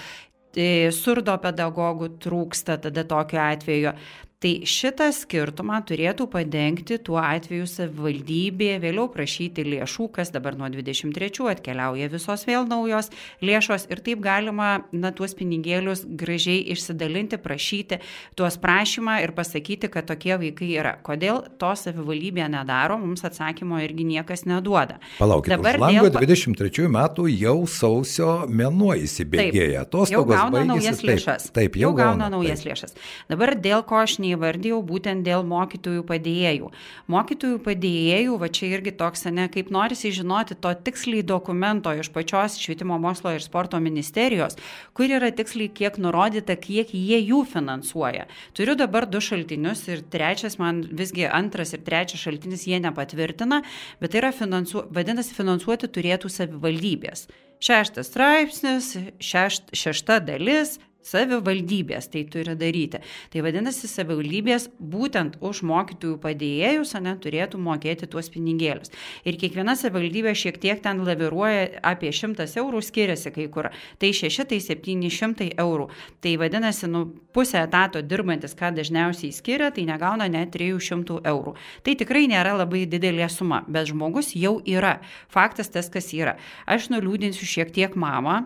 e, 0.53 0.91
surdo 0.93 1.39
pedagogų 1.41 2.13
trūksta 2.21 2.77
tada 2.85 3.05
tokiu 3.09 3.41
atveju. 3.41 3.97
Tai 4.43 4.51
šitą 4.67 5.05
skirtumą 5.15 5.77
turėtų 5.87 6.25
padengti 6.27 6.97
tuo 6.99 7.15
atveju 7.21 7.63
savivaldybė, 7.69 8.73
vėliau 8.83 9.05
prašyti 9.13 9.63
lėšų, 9.63 10.09
kas 10.17 10.33
dabar 10.35 10.57
nuo 10.59 10.67
23 10.67 11.45
atkeliauja 11.53 12.09
visos 12.11 12.43
vėl 12.43 12.67
naujos 12.67 13.07
lėšos 13.39 13.87
ir 13.87 14.01
taip 14.03 14.19
galima 14.25 14.81
na, 14.91 15.13
tuos 15.15 15.31
pinigėlius 15.39 16.01
gražiai 16.19 16.59
išsidalinti, 16.75 17.39
prašyti 17.39 18.01
tuos 18.35 18.57
prašymą 18.59 19.21
ir 19.23 19.31
pasakyti, 19.37 19.87
kad 19.93 20.09
tokie 20.11 20.35
vaikai 20.41 20.73
yra. 20.75 20.97
Kodėl 21.07 21.45
to 21.61 21.71
savivaldybė 21.79 22.49
nedaro, 22.51 22.99
mums 22.99 23.23
atsakymo 23.23 23.79
irgi 23.85 24.09
niekas 24.11 24.43
neduoda. 24.43 24.99
Palaukite, 25.21 25.55
dabar 25.55 25.79
dėl 25.85 26.11
23 26.17 26.91
metų 26.97 27.29
jau 27.31 27.55
sausio 27.63 28.35
mėnuo 28.51 28.91
įsibėgėja. 29.07 29.87
Tos 29.87 30.11
jau 30.11 30.25
gauna 30.27 30.67
naujas 30.67 30.99
lėšas. 30.99 31.47
Taip, 31.47 31.61
taip 31.61 31.79
jau, 31.79 31.93
jau 31.93 31.95
gauna, 32.03 32.27
gauna 32.27 32.31
naujas 32.35 32.59
taip. 32.59 32.73
lėšas. 32.73 32.99
Dabar 33.31 33.55
dėl 33.55 33.87
ko 33.87 34.03
aš 34.03 34.19
nei 34.19 34.32
įvardėjau 34.33 34.79
būtent 34.85 35.25
dėl 35.25 35.45
mokytojų 35.47 36.03
padėjėjų. 36.09 36.69
Mokytojų 37.13 37.59
padėjėjų, 37.65 38.37
va 38.41 38.49
čia 38.53 38.69
irgi 38.73 38.93
toks, 38.99 39.25
ne, 39.33 39.47
kaip 39.53 39.71
norisi 39.73 40.11
žinoti 40.15 40.57
to 40.59 40.73
tiksliai 40.85 41.23
dokumento 41.23 41.93
iš 41.95 42.11
pačios 42.15 42.57
švietimo 42.61 42.99
mokslo 43.01 43.33
ir 43.35 43.43
sporto 43.45 43.79
ministerijos, 43.83 44.57
kur 44.97 45.11
yra 45.11 45.31
tiksliai 45.35 45.71
kiek 45.73 45.99
nurodyta, 46.01 46.57
kiek 46.59 46.93
jie 46.93 47.21
jų 47.21 47.43
finansuoja. 47.53 48.27
Turiu 48.57 48.77
dabar 48.79 49.07
du 49.09 49.21
šaltinius 49.23 49.85
ir 49.89 50.03
trečias 50.13 50.59
man 50.61 50.83
visgi 50.91 51.27
antras 51.29 51.73
ir 51.73 51.83
trečias 51.85 52.23
šaltinis 52.25 52.67
jie 52.69 52.81
nepatvirtina, 52.83 53.63
bet 54.01 54.13
tai 54.13 54.23
yra 54.23 54.33
finansu, 54.35 54.85
vadinasi 54.93 55.35
finansuoti 55.37 55.89
turėtų 55.93 56.31
savivaldybės. 56.31 57.27
Šeštas 57.63 58.09
straipsnis, 58.11 58.89
šešt, 59.23 59.71
šešta 59.77 60.19
dalis, 60.27 60.79
Savivaldybės 61.03 62.07
tai 62.11 62.23
turi 62.31 62.55
daryti. 62.59 63.01
Tai 63.33 63.43
vadinasi, 63.45 63.89
savivaldybės 63.91 64.69
būtent 64.79 65.37
už 65.43 65.63
mokytojų 65.67 66.19
padėjėjus 66.23 66.95
ne, 67.03 67.15
turėtų 67.19 67.59
mokėti 67.59 68.07
tuos 68.07 68.29
pinigėlius. 68.33 68.93
Ir 69.27 69.37
kiekviena 69.41 69.75
savivaldybė 69.79 70.33
šiek 70.37 70.59
tiek 70.63 70.81
ten 70.83 71.03
laviruoja, 71.03 71.81
apie 71.83 72.13
100 72.15 72.47
eurų 72.61 72.81
skiriasi 72.85 73.33
kai 73.35 73.49
kur. 73.51 73.69
Tai 73.99 74.11
6, 74.15 74.45
tai 74.49 74.59
700 74.63 75.49
eurų. 75.59 75.89
Tai 76.23 76.35
vadinasi, 76.39 76.87
nu, 76.91 77.05
pusę 77.35 77.63
etato 77.65 78.01
dirbantis, 78.01 78.55
ką 78.57 78.71
dažniausiai 78.77 79.33
skiria, 79.35 79.71
tai 79.75 79.87
negauna 79.89 80.29
net 80.31 80.53
300 80.55 81.19
eurų. 81.33 81.55
Tai 81.83 81.97
tikrai 81.99 82.25
nėra 82.31 82.55
labai 82.61 82.85
didelė 82.89 83.27
suma, 83.31 83.63
bet 83.67 83.91
žmogus 83.91 84.33
jau 84.39 84.59
yra. 84.69 84.99
Faktas 85.33 85.71
tas, 85.73 85.91
kas 85.91 86.13
yra. 86.15 86.37
Aš 86.69 86.89
nuliūdinsiu 86.93 87.49
šiek 87.49 87.75
tiek 87.75 87.99
mamą 87.99 88.43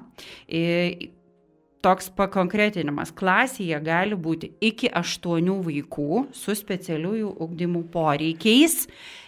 toks 1.85 2.09
pakonkretinimas. 2.17 3.11
Klasėje 3.15 3.79
gali 3.85 4.17
būti 4.17 4.51
iki 4.63 4.89
aštuonių 4.89 5.57
vaikų 5.65 6.21
su 6.35 6.55
specialiųjų 6.57 7.33
ugdymų 7.43 7.83
poreikiais 7.93 8.85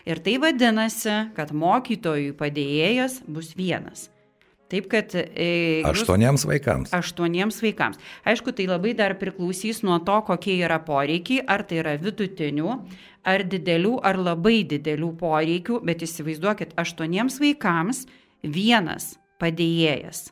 ir 0.09 0.21
tai 0.25 0.37
vadinasi, 0.41 1.17
kad 1.37 1.53
mokytojų 1.53 2.37
padėjėjas 2.39 3.21
bus 3.27 3.53
vienas. 3.57 4.09
Taip, 4.69 4.85
kad... 4.85 5.15
E, 5.17 5.81
aštuoniems 5.89 6.45
vaikams. 6.45 6.91
Aštuoniems 6.93 7.57
vaikams. 7.63 7.97
Aišku, 8.29 8.53
tai 8.53 8.67
labai 8.69 8.93
dar 8.97 9.15
priklausys 9.17 9.81
nuo 9.81 9.97
to, 10.05 10.19
kokie 10.27 10.59
yra 10.61 10.77
poreikiai, 10.85 11.41
ar 11.49 11.65
tai 11.65 11.81
yra 11.81 11.95
vidutinių, 11.97 12.77
ar 13.25 13.45
didelių, 13.49 13.97
ar 14.05 14.21
labai 14.21 14.59
didelių 14.69 15.15
poreikių, 15.17 15.81
bet 15.89 16.05
įsivaizduokit, 16.05 16.77
aštuoniems 16.77 17.41
vaikams 17.41 18.05
vienas 18.45 19.15
padėjėjas 19.41 20.27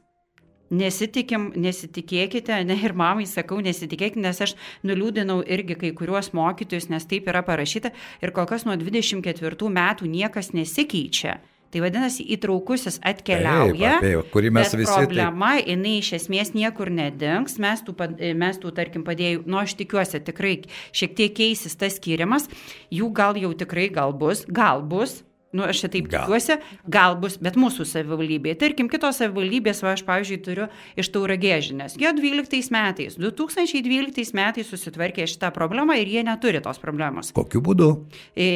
Nesitikim, 0.68 1.52
nesitikėkite, 1.56 2.58
ne 2.68 2.76
ir 2.84 2.96
mamai 2.98 3.28
sakau, 3.30 3.62
nesitikėkite, 3.64 4.20
nes 4.24 4.42
aš 4.44 4.56
nuliūdinau 4.88 5.40
irgi 5.48 5.78
kai 5.80 5.94
kuriuos 5.96 6.34
mokytojus, 6.36 6.90
nes 6.92 7.08
taip 7.08 7.30
yra 7.32 7.44
parašyta 7.48 7.94
ir 8.24 8.34
kol 8.36 8.50
kas 8.50 8.68
nuo 8.68 8.76
24 8.80 9.72
metų 9.78 10.10
niekas 10.12 10.52
nesikeičia. 10.58 11.38
Tai 11.68 11.82
vadinasi, 11.84 12.24
įtraukusis 12.32 13.02
atkeliauja. 13.04 13.98
Taip, 14.00 14.22
apie, 14.22 14.32
kurį 14.32 14.52
mes 14.56 14.72
visi. 14.72 14.88
Problema, 14.88 15.52
taip... 15.58 15.68
jinai 15.74 15.98
iš 16.00 16.14
esmės 16.22 16.54
niekur 16.56 16.92
nedings, 16.96 17.58
mes 17.60 17.84
tų, 17.84 17.96
mes 18.40 18.60
tų 18.64 18.72
tarkim, 18.78 19.04
padėjų, 19.08 19.44
nu 19.52 19.60
aš 19.60 19.76
tikiuosi, 19.82 20.24
tikrai 20.30 20.54
šiek 20.96 21.18
tiek 21.20 21.36
keisis 21.36 21.76
tas 21.80 22.00
skirimas, 22.00 22.48
jų 22.94 23.12
gal 23.16 23.40
jau 23.40 23.52
tikrai 23.60 23.90
gal 23.92 24.16
bus, 24.16 24.46
gal 24.48 24.80
bus, 24.88 25.20
Nu, 25.56 25.63
aš 25.63 25.86
čia 25.86 25.89
taip 25.92 26.10
tikiuosi, 26.12 26.58
gal 26.92 27.16
bus, 27.22 27.38
bet 27.39 27.56
mūsų 27.60 27.86
savivaldybėje. 27.88 28.58
Tarkim, 28.66 28.89
kitos 28.92 29.22
savivaldybės, 29.22 29.80
va, 29.86 29.94
aš, 29.96 30.04
pavyzdžiui, 30.08 30.39
turiu 30.44 30.66
iš 31.00 31.12
tauragėžinės. 31.16 31.96
Jie 32.01 32.12
12 32.18 32.74
metais, 32.75 33.16
2012 33.16 34.36
metais 34.36 34.68
susitvarkė 34.68 35.30
šitą 35.32 35.54
problemą 35.56 35.96
ir 36.01 36.12
jie 36.12 36.25
neturi 36.27 36.60
tos 36.63 36.82
problemos. 36.84 37.32
Kokiu 37.36 37.63
būdu? 37.63 37.94
E, 38.36 38.50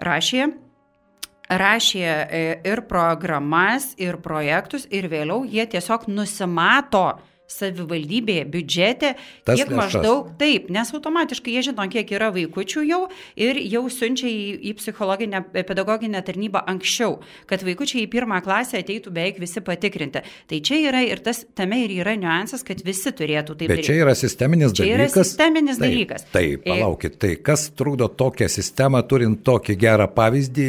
rašė 0.00 0.48
rašė 1.48 2.04
e, 2.04 2.40
ir 2.68 2.84
programas, 2.88 3.94
ir 4.00 4.18
projektus, 4.24 4.84
ir 4.92 5.08
vėliau 5.08 5.46
jie 5.48 5.64
tiesiog 5.68 6.08
nusimato 6.12 7.06
savivaldybėje 7.48 8.44
biudžete, 8.52 9.14
Tas 9.48 9.56
kiek 9.58 9.70
lėšas. 9.72 9.78
maždaug, 9.78 10.32
taip, 10.40 10.68
nes 10.72 10.92
automatiškai 10.94 11.54
jie 11.56 11.62
žino, 11.70 11.86
kiek 11.90 12.12
yra 12.12 12.28
vaikučių 12.34 12.84
jau 12.84 13.00
ir 13.40 13.60
jau 13.64 13.84
siunčia 13.92 14.28
į, 14.28 14.42
į 14.68 14.74
psichologinę, 14.78 15.40
pedagoginę 15.56 16.20
tarnybą 16.26 16.62
anksčiau, 16.68 17.18
kad 17.48 17.64
vaikučiai 17.64 18.04
į 18.04 18.10
pirmą 18.12 18.42
klasę 18.44 18.82
ateitų 18.82 19.12
beveik 19.14 19.40
visi 19.40 19.64
patikrinti. 19.64 20.22
Tai 20.48 20.60
čia 20.60 20.80
yra 20.90 21.02
ir 21.08 21.24
tas, 21.24 21.42
tame 21.56 21.80
ir 21.86 21.96
yra 22.02 22.14
niuansas, 22.20 22.64
kad 22.66 22.84
visi 22.84 23.12
turėtų 23.16 23.56
taip 23.56 23.72
daryti. 23.72 23.80
Bet 23.80 23.88
čia 23.88 23.98
yra 24.04 24.16
sisteminis 24.18 24.76
čia 24.76 24.84
dalykas. 24.84 25.16
Yra 25.16 25.24
sisteminis 25.24 25.78
taip, 25.80 25.86
dalykas. 25.88 26.26
Taip, 26.36 26.64
palaukit, 26.68 27.18
tai 27.22 27.34
kas 27.40 27.68
trukdo 27.78 28.10
tokią 28.12 28.50
sistemą, 28.52 29.02
turint 29.08 29.40
tokį 29.46 29.78
gerą 29.80 30.08
pavyzdį, 30.12 30.68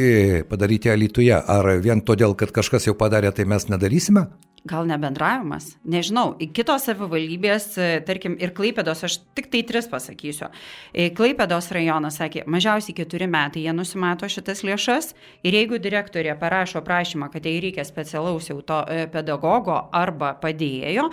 padaryti 0.50 0.94
Alituje? 0.94 1.36
Ar 1.36 1.76
vien 1.84 2.02
todėl, 2.06 2.36
kad 2.40 2.54
kažkas 2.56 2.88
jau 2.88 2.96
padarė, 2.98 3.34
tai 3.36 3.46
mes 3.50 3.68
nedarysime? 3.68 4.30
Gal 4.70 4.86
nebendravimas? 4.86 5.72
Nežinau. 5.90 6.36
Kitos 6.54 6.84
savivaldybės, 6.86 7.72
e, 7.82 7.88
tarkim, 8.06 8.36
ir 8.38 8.52
Klaipėdos, 8.54 9.02
aš 9.08 9.16
tik 9.34 9.50
tai 9.50 9.64
tris 9.66 9.90
pasakysiu. 9.90 10.52
E, 10.94 11.10
Klaipėdos 11.16 11.72
rajonas 11.74 12.20
sakė, 12.22 12.44
mažiausiai 12.46 12.94
keturi 13.00 13.26
metai 13.26 13.66
jie 13.66 13.74
nusimato 13.74 14.30
šitas 14.30 14.62
lėšas 14.68 15.16
ir 15.42 15.58
jeigu 15.58 15.82
direktorė 15.82 16.38
parašo 16.38 16.84
prašymą, 16.86 17.32
kad 17.34 17.50
jai 17.50 17.58
reikia 17.66 17.86
specialaus 17.88 18.52
jau 18.52 18.62
to 18.62 18.84
e, 18.86 19.08
pedagogo 19.10 19.80
arba 19.90 20.36
padėjėjo, 20.38 21.10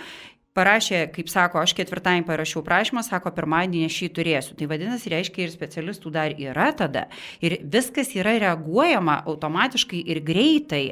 parašė, 0.57 1.05
kaip 1.13 1.29
sako, 1.31 1.61
aš 1.61 1.75
ketvirtąjį 1.77 2.25
parašiau 2.27 2.63
prašymą, 2.65 3.03
sako, 3.05 3.31
pirmadienį 3.37 3.85
aš 3.87 4.01
jį 4.03 4.11
turėsiu. 4.17 4.57
Tai 4.57 4.69
vadinasi, 4.73 5.13
reiškia, 5.13 5.45
ir 5.45 5.53
specialistų 5.53 6.11
dar 6.17 6.33
yra 6.33 6.71
tada. 6.77 7.07
Ir 7.45 7.59
viskas 7.63 8.13
yra 8.17 8.35
reaguojama 8.41 9.21
automatiškai 9.29 10.01
ir 10.13 10.21
greitai. 10.25 10.85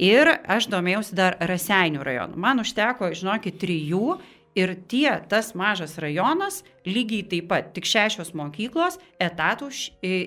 Ir 0.00 0.30
aš 0.48 0.70
domėjausi 0.72 1.16
dar 1.18 1.36
Raseinių 1.44 2.04
rajonu. 2.06 2.38
Man 2.40 2.62
užteko, 2.62 3.10
žinokit, 3.16 3.58
trijų 3.60 4.20
ir 4.58 4.74
tie, 4.90 5.10
tas 5.30 5.52
mažas 5.58 5.98
rajonas, 6.00 6.62
lygiai 6.88 7.26
taip 7.30 7.50
pat, 7.50 7.72
tik 7.76 7.84
šešios 7.88 8.32
mokyklos, 8.38 8.98
etatų 9.20 9.70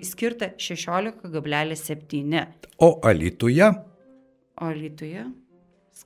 skirta 0.06 0.54
16,7. 0.62 2.46
O 2.80 3.00
Alituje? 3.04 3.72
O 4.62 4.70
Alituje? 4.70 5.26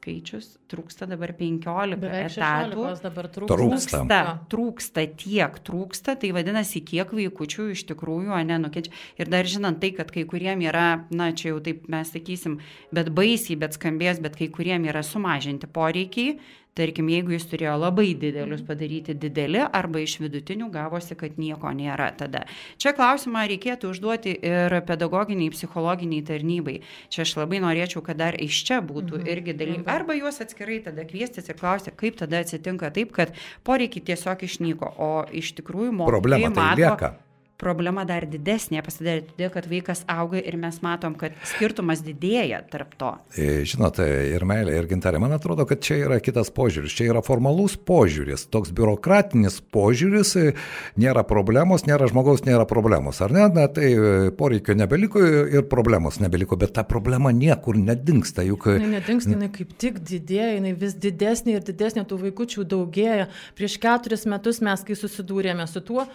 Skaičius 0.08 0.56
trūksta 0.72 1.08
dabar 1.10 1.34
15 1.36 2.00
Beveik 2.00 2.32
etatų. 2.32 2.86
Dabar 3.04 3.28
trūksta. 3.28 3.58
Trūksta, 3.58 4.20
trūksta 4.52 5.04
tiek, 5.20 5.58
trūksta, 5.68 6.16
tai 6.20 6.32
vadinasi, 6.36 6.82
kiek 6.88 7.12
vaikučių 7.12 7.72
iš 7.76 7.84
tikrųjų 7.92 8.40
nenukenčia. 8.48 8.94
Ir 9.20 9.32
dar 9.32 9.48
žinant 9.48 9.82
tai, 9.82 9.92
kad 9.98 10.12
kai 10.14 10.24
kuriem 10.30 10.64
yra, 10.64 11.04
na 11.12 11.32
čia 11.36 11.52
jau 11.52 11.60
taip 11.64 11.88
mes 11.92 12.14
sakysim, 12.14 12.60
bet 12.96 13.12
baisiai, 13.12 13.60
bet 13.60 13.76
skambės, 13.76 14.22
bet 14.24 14.40
kai 14.40 14.48
kuriem 14.54 14.88
yra 14.88 15.04
sumažinti 15.04 15.68
poreikiai, 15.68 16.38
Tarkim, 16.78 17.10
jeigu 17.12 17.34
jis 17.34 17.48
turėjo 17.50 17.74
labai 17.82 18.12
didelius 18.20 18.62
padaryti 18.68 19.16
dideli 19.18 19.64
arba 19.66 20.02
iš 20.04 20.18
vidutinių 20.22 20.70
gavosi, 20.74 21.18
kad 21.20 21.40
nieko 21.42 21.72
nėra 21.74 22.12
tada. 22.18 22.44
Čia 22.82 22.94
klausimą 22.98 23.48
reikėtų 23.52 23.92
užduoti 23.94 24.36
ir 24.46 24.78
pedagoginiai, 24.88 25.50
psichologiniai 25.56 26.26
tarnybai. 26.28 26.80
Čia 27.14 27.24
aš 27.26 27.36
labai 27.42 27.62
norėčiau, 27.66 28.04
kad 28.06 28.20
dar 28.22 28.38
iš 28.38 28.62
čia 28.68 28.82
būtų 28.86 29.22
mhm. 29.22 29.30
irgi 29.34 29.58
dalykai. 29.58 29.88
Arba 29.98 30.18
juos 30.18 30.42
atskirai 30.44 30.80
tada 30.86 31.08
kviestis 31.08 31.50
ir 31.50 31.58
klausti, 31.60 31.94
kaip 31.98 32.20
tada 32.22 32.44
atsitinka 32.46 32.92
taip, 32.94 33.14
kad 33.16 33.34
poreikiai 33.68 34.06
tiesiog 34.12 34.46
išnyko, 34.48 34.94
o 34.98 35.14
iš 35.32 35.56
tikrųjų 35.58 35.96
mokytojai 35.96 36.14
Problema 36.18 36.54
tai 36.54 36.64
mato, 36.64 36.82
lieka. 36.84 37.16
Problema 37.58 38.04
dar 38.08 38.26
didesnė 38.30 38.84
pasidarė, 38.86 39.24
todėl 39.32 39.52
kad 39.54 39.68
vaikas 39.70 40.04
auga 40.12 40.40
ir 40.40 40.58
mes 40.62 40.78
matom, 40.86 41.16
kad 41.18 41.36
skirtumas 41.48 42.04
didėja 42.06 42.62
tarp 42.70 42.94
to. 43.00 43.10
E, 43.34 43.64
Žinot, 43.68 44.00
ir 44.06 44.46
meilė, 44.48 44.76
ir 44.78 44.90
gintarė, 44.90 45.20
man 45.22 45.34
atrodo, 45.36 45.66
kad 45.70 45.82
čia 45.84 45.98
yra 46.06 46.20
kitas 46.24 46.52
požiūris. 46.54 46.94
Čia 46.98 47.10
yra 47.12 47.24
formalus 47.26 47.78
požiūris, 47.78 48.46
toks 48.54 48.74
biurokratinis 48.78 49.60
požiūris, 49.74 50.36
e, 50.38 50.54
nėra 51.02 51.26
problemos, 51.28 51.88
nėra 51.90 52.10
žmogaus, 52.12 52.46
nėra 52.46 52.68
problemos. 52.70 53.24
Ar 53.26 53.34
ne? 53.34 53.48
Na, 53.58 53.66
tai 53.74 53.90
e, 53.90 54.14
poreikio 54.38 54.78
nebeliko 54.78 55.24
ir 55.26 55.66
problemos 55.72 56.22
nebeliko, 56.22 56.60
bet 56.62 56.76
ta 56.78 56.86
problema 56.88 57.34
niekur 57.34 57.80
nedingsta. 57.82 58.46
Juk 58.48 58.70
Jinai 58.76 59.00
nedingsta, 59.00 59.34
jinai 59.34 59.50
kaip 59.54 59.74
tik 59.82 60.02
didėja, 60.06 60.54
jinai 60.60 60.76
vis 60.78 60.94
didesnė 61.02 61.58
ir 61.58 61.66
didesnė 61.66 62.06
tų 62.08 62.22
vaikučių 62.28 62.68
daugėja. 62.70 63.32
Prieš 63.58 63.80
keturis 63.82 64.28
metus 64.30 64.62
mes, 64.62 64.84
kai 64.86 64.98
susidūrėme 65.00 65.66
su 65.70 65.82
tuo, 65.86 66.06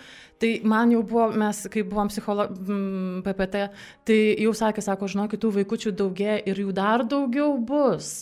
tai 0.42 0.50
man 0.66 0.90
jau 0.94 1.04
buvo, 1.06 1.28
mes, 1.38 1.62
kai 1.70 1.84
buvom 1.86 2.10
psicholo, 2.10 2.48
PPT, 3.24 3.62
tai 4.08 4.18
jau 4.42 4.52
sakė, 4.58 4.82
sako, 4.84 5.08
žinokit, 5.14 5.40
tų 5.42 5.52
vaikučių 5.60 5.94
daugėja 6.02 6.40
ir 6.50 6.62
jų 6.64 6.74
dar 6.76 7.06
daugiau 7.06 7.54
bus. 7.62 8.12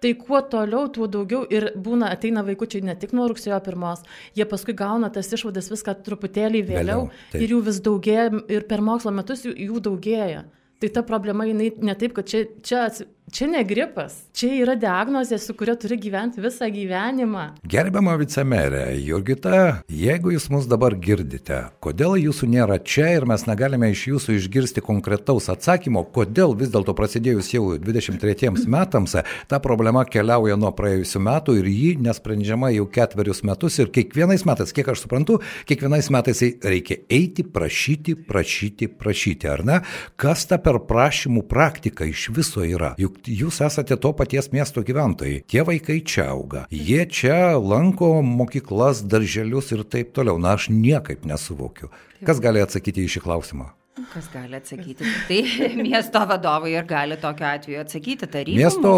Tai 0.00 0.14
kuo 0.16 0.38
toliau, 0.48 0.86
tuo 0.88 1.04
daugiau 1.12 1.42
ir 1.52 1.66
būna, 1.76 2.08
ateina 2.14 2.40
vaikučiai 2.46 2.80
ne 2.88 2.94
tik 2.96 3.10
nuo 3.12 3.26
rugsėjo 3.28 3.58
pirmos, 3.66 4.00
jie 4.34 4.46
paskui 4.48 4.72
gauna 4.72 5.10
tas 5.12 5.28
išvadas 5.36 5.68
viską 5.68 5.92
truputėlį 6.06 6.62
vėliau, 6.70 7.02
Vėliau, 7.10 7.42
ir 7.44 7.52
jų 7.52 7.58
vis 7.66 7.82
daugėja 7.84 8.30
ir 8.48 8.64
per 8.70 8.80
mokslo 8.80 9.12
metus 9.12 9.44
jų, 9.44 9.52
jų 9.68 9.82
daugėja. 9.90 10.46
Tai 10.80 10.88
ta 10.96 11.02
problema, 11.04 11.44
jinai 11.44 11.68
ne 11.84 11.92
taip, 12.00 12.14
kad 12.16 12.24
čia, 12.32 12.46
čia, 12.64 12.86
ats- 12.88 13.04
čia 13.32 13.46
ne 13.46 13.62
gripas, 13.64 14.16
čia 14.34 14.50
yra 14.62 14.74
diagnozė, 14.78 15.38
su 15.40 15.54
kuria 15.58 15.76
turi 15.78 15.96
gyventi 16.00 16.42
visą 16.42 16.66
gyvenimą. 16.72 17.44
Gerbiama 17.70 18.16
vicemerė 18.20 18.84
Jurgita, 18.98 19.82
jeigu 19.86 20.32
jūs 20.34 20.48
mus 20.52 20.66
dabar 20.70 20.96
girdite, 20.98 21.62
kodėl 21.84 22.16
jūsų 22.20 22.48
nėra 22.50 22.80
čia 22.82 23.10
ir 23.16 23.26
mes 23.30 23.46
negalime 23.48 23.90
iš 23.92 24.06
jūsų 24.10 24.36
išgirsti 24.38 24.82
konkretaus 24.84 25.50
atsakymo, 25.52 26.02
kodėl 26.14 26.56
vis 26.58 26.72
dėlto 26.74 26.94
prasidėjus 26.98 27.52
jau 27.54 27.64
23 27.78 28.66
metams 28.70 29.16
ta 29.50 29.60
problema 29.62 30.04
keliauja 30.08 30.58
nuo 30.60 30.72
praėjusių 30.76 31.22
metų 31.26 31.56
ir 31.60 31.70
ji 31.70 31.92
nesprendžiama 32.02 32.72
jau 32.74 32.88
ketverius 32.90 33.44
metus 33.46 33.78
ir 33.78 33.92
kiekvienais 33.94 34.46
metais, 34.48 34.74
kiek 34.74 34.90
aš 34.90 35.04
suprantu, 35.04 35.38
kiekvienais 35.70 36.10
metais 36.14 36.42
reikia 36.42 37.00
eiti, 37.10 37.46
prašyti, 37.46 38.16
prašyti, 38.28 38.90
prašyti, 39.00 39.50
ar 39.50 39.64
ne? 39.66 39.80
Kas 40.20 40.46
ta 40.50 40.58
per 40.62 40.80
prašymų 40.88 41.46
praktika 41.50 42.08
iš 42.08 42.28
viso 42.34 42.64
yra? 42.66 42.94
Juk 43.00 43.19
jūs 43.28 43.60
esate 43.66 43.96
to 44.00 44.12
paties 44.16 44.50
miesto 44.54 44.84
gyventojai, 44.86 45.42
tie 45.50 45.64
vaikai 45.66 46.00
čia 46.06 46.30
auga, 46.32 46.66
jie 46.70 47.02
čia 47.06 47.58
lanko 47.58 48.20
mokyklas, 48.22 49.02
darželius 49.02 49.72
ir 49.76 49.84
taip 49.84 50.14
toliau. 50.16 50.38
Na, 50.40 50.54
aš 50.56 50.70
niekaip 50.72 51.26
nesuvokiu. 51.28 51.90
Kas 52.24 52.40
gali 52.40 52.62
atsakyti 52.62 53.04
į 53.04 53.14
šį 53.16 53.26
klausimą? 53.26 53.70
Kas 54.14 54.28
gali 54.32 54.56
atsakyti? 54.56 55.04
Tai 55.28 55.40
miesto 55.86 56.22
vadovai 56.28 56.72
ir 56.72 56.86
gali 56.88 57.16
tokiu 57.20 57.46
atveju 57.50 57.80
atsakyti 57.82 58.28
tarybą. 58.30 58.56
Miesto 58.56 58.92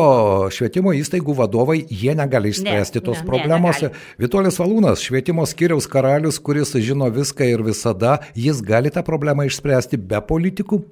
švietimo 0.55 0.93
įstaigų 0.97 1.35
vadovai, 1.41 1.81
jie 1.91 2.14
negali 2.19 2.52
išspręsti 2.52 3.00
Ne, 3.00 3.05
tos 3.09 3.23
ne, 3.23 3.26
problemos. 3.26 3.81
ne, 3.83 3.91
negali. 3.91 4.23
Vitolis 4.23 4.61
Valūnas, 4.62 5.02
švietimo 5.02 5.47
skiriaus 5.49 5.88
karalius, 5.91 6.38
kuris 6.38 6.75
žino 6.79 7.09
viską 7.12 7.49
ir 7.50 7.64
visada, 7.67 8.19
jis 8.38 8.62
gali 8.62 8.93
tą 8.95 9.02
problemą 9.07 9.49
išspręsti 9.50 9.99
be 9.99 10.23
politikų? 10.29 10.83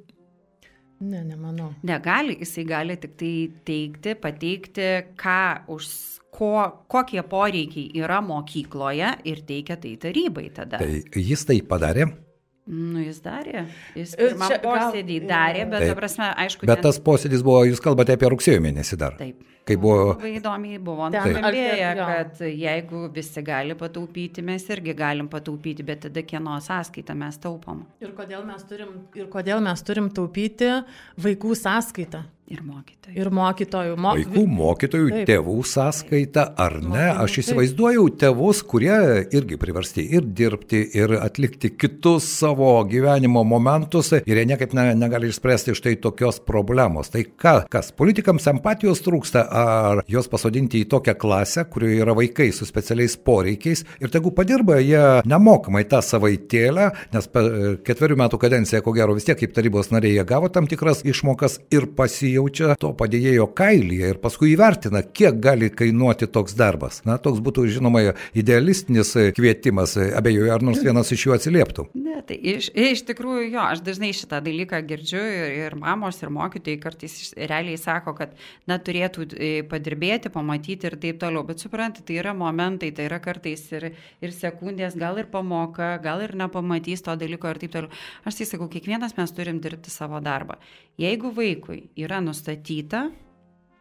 Ne, 1.00 1.23
nemanau. 1.25 1.71
Negali, 1.87 2.37
jisai 2.42 2.64
gali 2.69 2.97
tik 3.00 3.14
tai 3.21 3.35
teikti, 3.64 4.14
pateikti, 4.21 4.88
ką 5.16 5.42
už 5.73 5.87
ko, 6.35 6.52
kokie 6.92 7.23
poreikiai 7.25 8.02
yra 8.02 8.21
mokykloje 8.21 9.14
ir 9.25 9.40
teikia 9.49 9.78
tai 9.80 9.95
tarybai 10.02 10.50
tada. 10.54 10.83
Tai 10.83 11.23
jis 11.25 11.47
tai 11.49 11.61
padarė, 11.64 12.11
Nu, 12.66 13.01
jis 13.03 13.18
darė. 13.25 13.64
Jis 13.96 14.12
Ir 14.14 14.35
pirmą 14.35 14.46
čia 14.49 14.59
gal- 14.62 14.92
posėdį 14.92 15.14
darė, 15.27 15.64
bet, 15.70 15.81
Taip. 15.81 15.88
ta 15.94 15.94
prasme, 16.01 16.27
aišku, 16.37 16.66
bet 16.66 16.79
ne- 16.79 16.83
tas 16.83 16.99
posėdis 17.01 17.42
buvo, 17.42 17.64
jūs 17.66 17.81
kalbate 17.83 18.12
apie 18.14 18.29
rugsėjo 18.31 18.61
mėnesį 18.62 18.99
dar. 19.01 19.16
Taip. 19.18 19.40
Kai 19.64 19.77
buvo 19.77 20.14
Labai 20.14 20.40
įdomiai 20.40 20.79
buvo 20.83 21.11
Ten 21.12 21.35
jo. 21.35 22.05
kad 22.07 22.38
jeigu 22.40 23.12
visi 23.12 23.42
gali 23.42 23.75
pataupyti, 23.75 24.42
mes 24.42 24.64
irgi 24.68 24.94
galim 24.96 25.29
pataupyti, 25.29 25.85
bet 25.85 26.01
tada 26.01 26.23
kieno 26.23 26.57
sąskaitą 26.61 27.14
mes 27.16 27.38
taupom. 27.38 27.85
Ir 28.01 28.09
kodėl 28.16 28.44
mes 28.46 28.62
turim, 28.64 28.88
ir 29.14 29.27
kodėl 29.27 29.61
mes 29.62 29.83
turim 29.83 30.09
taupyti 30.11 30.85
vaikų 31.18 31.55
sąskaitą 31.55 32.25
Ir 32.51 32.65
mokytojai. 32.67 33.15
ir 33.15 33.29
mokytojų. 33.31 33.93
Mo... 33.95 34.13
Vaikų 34.19 34.43
mokytojų, 34.51 35.11
Taip. 35.13 35.27
tėvų 35.29 35.53
sąskaita, 35.71 36.49
ar 36.59 36.81
ne? 36.83 36.89
Mokinių, 36.91 37.23
Aš 37.23 37.35
taip. 37.37 37.45
įsivaizduoju 37.45 38.07
tėvus, 38.19 38.63
kurie 38.67 38.97
irgi 39.31 39.59
priversti 39.61 40.03
ir 40.19 40.27
dirbti, 40.27 40.81
ir 40.99 41.15
atlikti 41.21 41.71
kitus 41.79 42.27
savo 42.41 42.73
gyvenimo 42.91 43.45
momentus, 43.47 44.11
ir 44.19 44.41
jie 44.41 44.47
niekaip 44.51 44.75
ne, 44.75 44.89
negali 44.99 45.31
išspręsti 45.31 45.77
štai 45.79 45.95
tokios 46.03 46.41
problemos. 46.43 47.13
Tai 47.15 47.23
ką, 47.23 47.53
kas, 47.71 47.93
politikams 47.95 48.49
empatijos 48.51 49.05
trūksta, 49.07 49.47
ar 49.47 50.03
juos 50.11 50.27
pasodinti 50.33 50.83
į 50.83 50.91
tokią 50.91 51.15
klasę, 51.23 51.69
kurioje 51.71 52.03
yra 52.03 52.19
vaikai 52.19 52.51
su 52.57 52.67
specialiais 52.67 53.15
poreikiais, 53.15 53.85
ir 54.03 54.11
tegu 54.11 54.35
padirba 54.35 54.81
jie 54.83 55.05
nemokamai 55.31 55.85
tą 55.87 56.03
savaitėlę, 56.03 56.91
nes 57.15 57.31
per 57.31 57.79
ketverių 57.87 58.19
metų 58.25 58.43
kadenciją, 58.43 58.83
ko 58.83 58.99
gero, 58.99 59.15
vis 59.15 59.31
tiek 59.31 59.39
kaip 59.39 59.55
tarybos 59.55 59.95
nariai 59.95 60.19
jie 60.19 60.27
gavo 60.27 60.51
tam 60.51 60.67
tikras 60.67 61.07
išmokas 61.07 61.61
ir 61.71 61.87
pasijaučia 62.40 62.76
to 62.81 62.92
padėjėjo 62.96 63.46
kailyje 63.55 64.11
ir 64.14 64.18
paskui 64.20 64.55
įvertina, 64.55 65.03
kiek 65.03 65.40
gali 65.40 65.70
kainuoti 65.70 66.26
toks 66.26 66.55
darbas. 66.55 67.03
Na, 67.05 67.18
toks 67.18 67.40
būtų, 67.40 67.66
žinoma, 67.68 68.14
idealistinis 68.35 69.12
kvietimas, 69.37 69.96
abejoju, 69.96 70.53
ar 70.53 70.62
nors 70.62 70.81
vienas 70.83 71.11
iš 71.12 71.26
jų 71.26 71.35
atsilieptų. 71.37 71.87
Ne, 71.94 72.20
tai 72.26 72.37
iš, 72.37 72.70
iš 72.74 73.05
tikrųjų 73.09 73.50
jo, 73.53 73.61
aš 73.61 73.83
dažnai 73.85 74.12
šitą 74.16 74.40
dalyką 74.44 74.81
girdžiu 74.88 75.20
ir, 75.20 75.55
ir 75.66 75.76
mamos, 75.76 76.20
ir 76.22 76.33
mokytojai 76.33 76.81
kartais 76.81 77.18
realiai 77.37 77.79
sako, 77.81 78.14
kad 78.18 78.35
na, 78.68 78.79
turėtų 78.79 79.29
e, 79.37 79.50
padirbėti, 79.68 80.33
pamatyti 80.33 80.88
ir 80.88 80.98
taip 81.00 81.20
toliau. 81.20 81.44
Bet 81.48 81.62
suprantate, 81.62 82.07
tai 82.09 82.20
yra 82.22 82.35
momentai, 82.37 82.92
tai 82.96 83.09
yra 83.09 83.20
kartais 83.22 83.66
ir, 83.76 83.90
ir 84.20 84.35
sekundės, 84.37 84.96
gal 85.00 85.20
ir 85.20 85.31
pamoka, 85.33 85.96
gal 86.03 86.24
ir 86.24 86.37
nepamatys 86.38 87.05
to 87.05 87.16
dalyko 87.20 87.53
ir 87.53 87.62
taip 87.64 87.76
toliau. 87.76 87.92
Aš 88.29 88.40
tai 88.40 88.50
sakau, 88.55 88.70
kiekvienas 88.72 89.16
mes 89.18 89.37
turim 89.37 89.61
dirbti 89.62 89.92
savo 89.92 90.20
darbą. 90.24 90.59
Jeigu 91.00 91.31
vaikui 91.33 91.87
yra 91.96 92.20
nustatyta 92.20 92.30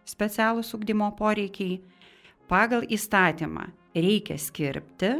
specialūs 0.09 0.73
ugdymo 0.77 1.11
poreikiai, 1.17 1.81
pagal 2.49 2.85
įstatymą 2.89 3.69
reikia 3.95 4.37
skirpti 4.41 5.11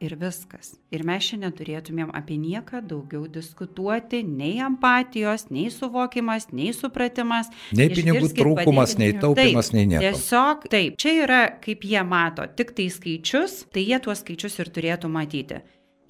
ir 0.00 0.16
viskas. 0.20 0.74
Ir 0.92 1.04
mes 1.08 1.24
šiandien 1.24 1.54
turėtumėm 1.56 2.10
apie 2.16 2.36
nieką 2.40 2.82
daugiau 2.88 3.24
diskutuoti, 3.32 4.20
nei 4.26 4.58
empatijos, 4.64 5.46
nei 5.52 5.70
suvokimas, 5.72 6.50
nei 6.52 6.74
supratimas. 6.76 7.48
Nei 7.76 7.88
pinigų 7.92 8.28
trūkumas, 8.36 8.96
nei 9.00 9.14
taupimas, 9.16 9.70
Taip, 9.70 9.78
nei 9.78 9.88
nieko. 9.94 10.04
Tiesiog 10.04 10.68
taip, 10.72 10.98
čia 11.00 11.14
yra, 11.24 11.40
kaip 11.62 11.86
jie 11.88 12.02
mato, 12.04 12.44
tik 12.58 12.74
tai 12.76 12.90
skaičius, 12.92 13.62
tai 13.72 13.86
jie 13.88 14.00
tuos 14.04 14.20
skaičius 14.24 14.60
ir 14.60 14.72
turėtų 14.76 15.10
matyti. 15.12 15.62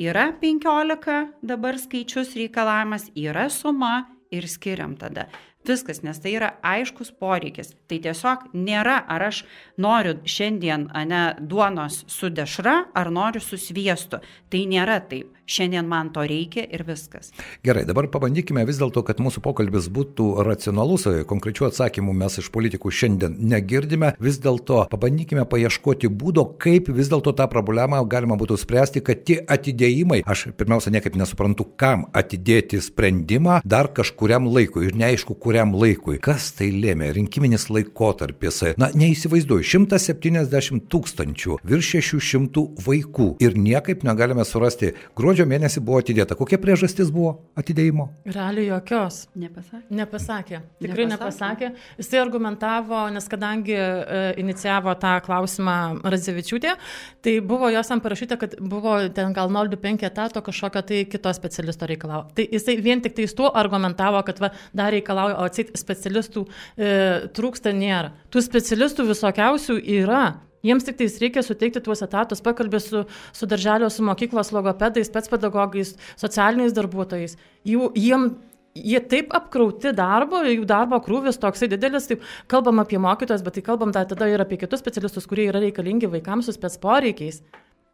Yra 0.02 0.28
15 0.42 1.46
dabar 1.46 1.78
skaičius 1.80 2.34
reikalavimas, 2.36 3.08
yra 3.16 3.46
suma 3.48 3.94
ir 4.34 4.48
skiriam 4.50 4.96
tada. 4.98 5.30
Viskas, 5.66 6.02
nes 6.06 6.18
tai 6.22 6.36
yra 6.38 6.52
aiškus 6.62 7.12
poreikis. 7.20 7.72
Tai 7.90 7.98
tiesiog 8.04 8.50
nėra, 8.54 9.00
ar 9.08 9.28
aš 9.28 9.44
noriu 9.82 10.16
šiandien 10.22 10.88
ane, 10.94 11.24
duonos 11.40 12.04
su 12.10 12.30
dešra, 12.30 12.76
ar 12.94 13.10
noriu 13.10 13.42
su 13.42 13.58
sviestu. 13.60 14.22
Tai 14.50 14.66
nėra 14.70 15.00
taip. 15.10 15.32
Šiandien 15.46 15.86
man 15.86 16.08
to 16.10 16.24
reikia 16.26 16.64
ir 16.74 16.82
viskas. 16.82 17.28
Gerai, 17.62 17.84
dabar 17.86 18.08
pabandykime 18.10 18.64
vis 18.66 18.80
dėlto, 18.80 19.04
kad 19.06 19.20
mūsų 19.22 19.38
pokalbis 19.44 19.86
būtų 19.94 20.42
racionalus, 20.42 21.04
konkrečių 21.30 21.68
atsakymų 21.68 22.16
mes 22.18 22.40
iš 22.42 22.48
politikų 22.50 22.90
šiandien 22.90 23.36
negirdime, 23.52 24.16
vis 24.18 24.40
dėlto 24.42 24.80
pabandykime 24.90 25.44
paieškoti 25.46 26.10
būdo, 26.10 26.48
kaip 26.58 26.90
vis 26.90 27.12
dėlto 27.12 27.30
tą 27.38 27.46
problemą 27.52 28.02
galima 28.10 28.34
būtų 28.40 28.58
spręsti, 28.58 29.04
kad 29.06 29.22
tie 29.22 29.38
atidėjimai, 29.38 30.24
aš 30.26 30.48
pirmiausia 30.58 30.90
niekaip 30.96 31.14
nesuprantu, 31.14 31.68
kam 31.78 32.08
atidėti 32.10 32.82
sprendimą 32.82 33.60
dar 33.62 33.92
kažkuriam 33.94 34.50
laikui 34.50 34.88
ir 34.88 34.98
neaišku, 34.98 35.38
kuriam 35.38 35.55
kuriam 35.56 35.72
laikui. 35.72 36.18
Kas 36.20 36.50
tai 36.52 36.66
lėmė? 36.68 37.06
Rinkiminis 37.16 37.70
laikotarpis. 37.72 38.58
Na, 38.76 38.90
neįsivaizduoju, 38.92 39.64
170 39.64 40.84
tūkstančių, 40.92 41.56
virš 41.64 41.92
600 42.10 42.64
vaikų 42.84 43.28
ir 43.40 43.56
niekaip 43.56 44.04
negalime 44.04 44.44
surasti. 44.44 44.92
Gruodžio 45.16 45.46
mėnesį 45.48 45.80
buvo 45.80 46.02
atidėta. 46.02 46.36
Kokia 46.36 46.58
priežastis 46.60 47.08
buvo 47.14 47.38
atidėjimo? 47.56 48.10
Realiai 48.28 48.68
jokios. 48.68 49.22
Nepasakė. 49.32 49.86
Nepasakė. 49.96 50.60
Tikrai 50.82 51.06
Nepasakė? 51.08 51.70
nepasakė. 51.70 52.02
Jisai 52.02 52.20
argumentavo, 52.20 53.00
nes 53.16 53.30
kadangi 53.32 53.78
e, 53.78 54.20
inicijavo 54.42 54.92
tą 55.00 55.14
klausimą 55.24 55.78
Radzevičiūtė, 56.04 56.76
tai 57.24 57.38
buvo 57.40 57.72
jos 57.72 57.92
tam 57.92 58.04
parašyta, 58.04 58.36
kad 58.42 58.58
buvo 58.60 58.98
ten 59.16 59.32
gal 59.32 59.48
025 59.48 60.04
etato 60.10 60.44
kažkokio 60.44 60.84
tai 60.84 61.02
kito 61.08 61.32
specialisto 61.32 61.88
reikalavo. 61.88 62.28
Tai 62.36 62.48
jisai 62.52 62.76
vien 62.84 63.00
tik 63.00 63.16
tais 63.16 63.32
tuo 63.36 63.48
argumentavo, 63.56 64.20
kad 64.26 64.44
va, 64.44 64.52
dar 64.76 64.92
reikalauja, 64.92 65.40
o 65.40 65.45
atsit 65.46 65.72
specialistų 65.78 66.44
e, 66.46 66.90
trūksta 67.36 67.72
nėra. 67.76 68.12
Tų 68.32 68.42
specialistų 68.44 69.08
visokiausių 69.12 69.78
yra. 70.00 70.24
Jiems 70.66 70.86
tik 70.86 70.98
tais 70.98 71.18
reikia 71.22 71.44
suteikti 71.46 71.82
tuos 71.84 72.02
etatus, 72.02 72.42
pakalbė 72.42 72.80
su, 72.82 73.04
su 73.36 73.46
darželio, 73.46 73.90
su 73.92 74.02
mokyklos 74.06 74.50
logopedais, 74.56 75.06
specpedagogais, 75.06 75.94
socialiniais 76.18 76.74
darbuotojais. 76.74 77.36
Jų, 77.68 77.92
jiem, 77.94 78.32
jie 78.74 79.00
taip 79.12 79.34
apkrauti 79.36 79.92
darbo, 79.96 80.42
jų 80.42 80.66
darbo 80.68 80.98
krūvis 81.04 81.38
toksai 81.42 81.68
didelis, 81.70 82.08
taip 82.10 82.24
kalbam 82.50 82.82
apie 82.82 82.98
mokytojus, 83.02 83.44
bet 83.46 83.58
tai 83.58 83.66
kalbam 83.68 83.94
tada 83.94 84.30
ir 84.32 84.42
apie 84.42 84.58
kitus 84.60 84.82
specialistus, 84.82 85.28
kurie 85.28 85.46
yra 85.52 85.62
reikalingi 85.62 86.10
vaikams 86.10 86.50
su 86.50 86.56
spec 86.56 86.80
poreikiais. 86.82 87.44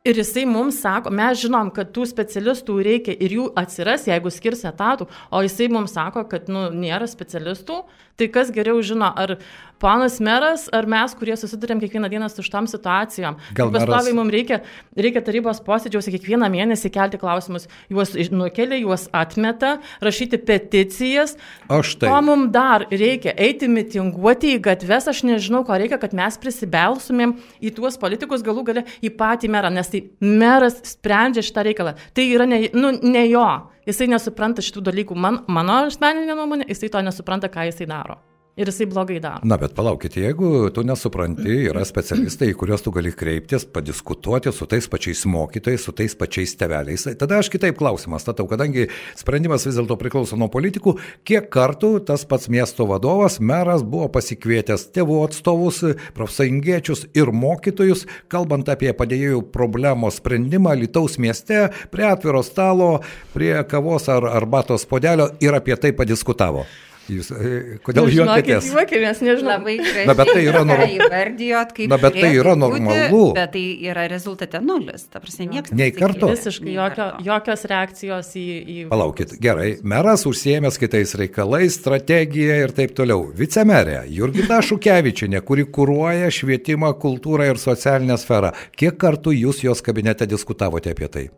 Ir 0.03 0.19
jisai 0.19 0.43
mums 0.51 0.81
sako, 0.83 1.13
mes 1.15 1.39
žinom, 1.39 1.69
kad 1.71 1.93
tų 1.95 2.09
specialistų 2.11 2.75
reikia 2.83 3.15
ir 3.23 3.35
jų 3.37 3.45
atsiras, 3.61 4.09
jeigu 4.11 4.33
skirs 4.35 4.65
etatų, 4.67 5.07
o 5.31 5.43
jisai 5.47 5.69
mums 5.71 5.95
sako, 5.95 6.25
kad 6.27 6.49
nu, 6.51 6.65
nėra 6.75 7.07
specialistų, 7.07 7.77
tai 8.23 8.31
kas 8.33 8.55
geriau 8.55 8.81
žino, 8.87 9.11
ar 9.19 9.37
panas 9.83 10.21
meras, 10.23 10.69
ar 10.71 10.87
mes, 10.87 11.15
kurie 11.19 11.35
susidurėm 11.39 11.81
kiekvieną 11.83 12.07
dieną 12.13 12.29
su 12.31 12.45
šitam 12.47 12.69
situacijom. 12.71 13.39
Gal 13.59 13.73
pastoviai 13.75 14.15
mums 14.15 14.31
reikia, 14.31 14.61
reikia 14.95 15.23
tarybos 15.27 15.59
posėdžiuose 15.67 16.13
kiekvieną 16.15 16.47
mėnesį 16.53 16.93
kelti 16.95 17.19
klausimus, 17.19 17.67
juos 17.91 18.15
nukelia, 18.31 18.79
juos 18.79 19.09
atmeta, 19.11 19.75
rašyti 20.05 20.39
peticijas. 20.47 21.35
O 21.67 21.81
štai. 21.83 22.13
Ko 22.13 22.21
mums 22.29 22.53
dar 22.55 22.87
reikia? 22.93 23.35
Eiti 23.35 23.67
mitinguoti 23.73 24.55
į 24.55 24.63
gatves, 24.69 25.11
aš 25.11 25.25
nežinau, 25.27 25.65
ko 25.67 25.81
reikia, 25.83 25.99
kad 26.03 26.15
mes 26.15 26.39
prisibelsumėm 26.39 27.35
į 27.59 27.75
tuos 27.75 27.99
politikus 27.99 28.47
galų 28.47 28.67
gale 28.71 28.87
į 29.03 29.11
patį 29.19 29.51
merą, 29.51 29.75
nes 29.75 29.91
tai 29.91 30.07
meras 30.23 30.79
sprendžia 30.95 31.43
šitą 31.43 31.67
reikalą. 31.67 31.99
Tai 32.15 32.31
yra 32.31 32.47
ne, 32.47 32.69
nu, 32.79 32.95
ne 33.03 33.27
jo. 33.27 33.49
Jisai 33.89 34.07
nesupranta 34.11 34.63
šitų 34.63 34.85
dalykų. 34.87 35.17
Man, 35.19 35.41
mano 35.51 35.81
asmeninė 35.89 36.37
nuomonė, 36.39 36.69
jisai 36.71 36.93
to 36.93 37.03
nesupranta, 37.03 37.51
ką 37.51 37.67
jisai 37.67 37.89
daro. 37.91 38.21
Ir 38.53 38.69
jisai 38.69 38.85
blogai 38.85 39.17
daro. 39.17 39.47
Na, 39.49 39.57
bet 39.57 39.73
palaukit, 39.73 40.19
jeigu 40.21 40.67
tu 40.77 40.83
nesupranti, 40.85 41.55
yra 41.71 41.87
specialistai, 41.89 42.51
į 42.53 42.57
kuriuos 42.61 42.83
tu 42.85 42.91
gali 42.93 43.09
kreiptis, 43.17 43.65
padiskutuoti 43.65 44.53
su 44.53 44.69
tais 44.69 44.85
pačiais 44.93 45.23
mokytojais, 45.25 45.81
su 45.81 45.95
tais 45.97 46.13
pačiais 46.21 46.53
teveliais. 46.61 47.07
Tada 47.17 47.39
aš 47.41 47.49
kitaip 47.55 47.79
klausimą 47.81 48.21
statau, 48.21 48.45
kadangi 48.51 48.91
sprendimas 49.17 49.65
vis 49.65 49.79
dėlto 49.81 49.97
priklauso 49.97 50.37
nuo 50.37 50.51
politikų, 50.53 50.99
kiek 51.25 51.49
kartų 51.49 51.95
tas 52.13 52.27
pats 52.29 52.53
miesto 52.53 52.85
vadovas, 52.93 53.41
meras 53.41 53.87
buvo 53.89 54.11
pasikvietęs 54.19 54.85
tėvų 54.93 55.23
atstovus, 55.31 55.81
profsąjungiečius 56.13 57.07
ir 57.17 57.33
mokytojus, 57.33 58.05
kalbant 58.29 58.69
apie 58.69 58.93
padėjėjų 58.93 59.47
problemos 59.57 60.21
sprendimą 60.21 60.77
Lietuvos 60.77 61.17
mieste, 61.17 61.71
prie 61.89 62.11
atviro 62.13 62.45
stalo, 62.45 62.99
prie 63.33 63.55
kavos 63.65 64.13
ar 64.13 64.29
arbatos 64.37 64.85
podelio 64.85 65.33
ir 65.41 65.57
apie 65.57 65.81
tai 65.81 65.97
padiskutavo. 65.97 66.69
Jūs, 67.11 67.33
e, 67.35 67.79
kodėl 67.83 68.07
Nu, 68.07 68.13
juokitės? 68.15 68.69
Juokėmės, 68.71 69.23
nežinau. 69.27 69.57
Labai 69.57 69.75
gražiai. 69.81 70.05
Na, 70.07 70.15
bet 70.15 70.29
tai 70.31 70.45
yra 70.47 70.61
norm- 70.63 70.85
ką 70.85 70.99
įvardijot, 71.01 71.73
kaip 71.75 71.91
Na, 71.91 71.99
bet 71.99 72.15
tai 72.15 72.31
yra 72.39 72.55
būti, 72.55 72.63
normalu. 72.63 73.23
Bet 73.35 73.53
tai 73.57 73.65
yra 73.91 74.05
rezultate 74.13 74.61
nulis. 74.63 75.09
Ta 75.11 75.19
prasme, 75.19 75.49
niekas 75.51 75.75
Nei 75.75 75.91
karto. 75.91 76.31
Visiškai 76.31 76.77
jokio, 76.77 77.09
jokios 77.27 77.67
reakcijos 77.73 78.33
į... 78.39 78.47
į 78.63 78.79
Palaukit, 78.93 79.35
gerai, 79.43 79.69
meras 79.83 80.23
užsiemęs 80.31 80.79
kitais 80.79 81.17
reikalais, 81.19 81.75
strategija 81.75 82.63
ir 82.63 82.75
taip 82.77 82.95
toliau. 82.95 83.33
Vicemerė 83.35 84.05
Jurgita 84.13 84.63
Šukevičinė, 84.63 85.43
kuri 85.43 85.67
kūruoja 85.67 86.31
švietimą, 86.31 86.95
kultūrą 87.03 87.51
ir 87.51 87.59
socialinę 87.59 88.19
sferą. 88.23 88.55
Kiek 88.79 88.95
kartų 88.97 89.35
jūs 89.35 89.65
jos 89.67 89.83
kabinete 89.83 90.27
diskutavote 90.31 90.95
apie 90.95 91.09
tai? 91.11 91.31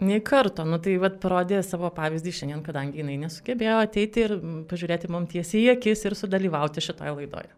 Nei 0.00 0.20
karto, 0.26 0.64
nu 0.66 0.80
tai 0.82 0.96
vad 0.98 1.20
parodė 1.22 1.60
savo 1.62 1.88
pavyzdį 1.94 2.32
šiandien, 2.34 2.62
kadangi 2.66 2.98
jinai 2.98 3.14
nesugebėjo 3.22 3.76
ateiti 3.84 4.24
ir 4.26 4.38
pažiūrėti 4.70 5.10
mums 5.12 5.30
tiesiai 5.30 5.68
į 5.68 5.76
akis 5.76 6.02
ir 6.08 6.16
sudalyvauti 6.18 6.82
šitoje 6.82 7.14
laidoje. 7.14 7.52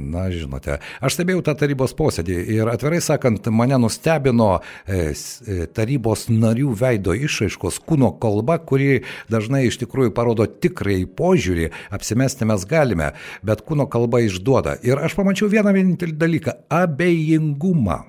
Na, 0.00 0.24
žinote, 0.32 0.78
aš 1.04 1.16
stebėjau 1.16 1.42
tą 1.44 1.54
tarybos 1.60 1.92
posėdį 1.98 2.36
ir 2.54 2.68
atvirai 2.72 3.02
sakant, 3.04 3.50
mane 3.52 3.76
nustebino 3.82 4.48
e, 4.56 5.12
e, 5.12 5.66
tarybos 5.76 6.28
narių 6.32 6.72
veido 6.80 7.14
išraiškos 7.14 7.82
kūno 7.84 8.14
kalba, 8.22 8.56
kuri 8.64 9.02
dažnai 9.32 9.66
iš 9.68 9.80
tikrųjų 9.82 10.14
parodo 10.16 10.48
tikrai 10.48 11.02
požiūrį, 11.04 11.68
apsimesti 11.92 12.48
mes 12.48 12.64
galime, 12.70 13.12
bet 13.44 13.64
kūno 13.66 13.90
kalba 13.92 14.24
išduoda. 14.24 14.78
Ir 14.86 15.02
aš 15.04 15.18
pamačiau 15.20 15.52
vieną 15.52 15.74
vienintelį 15.76 16.16
dalyką- 16.24 16.56
abejingumą. 16.82 18.04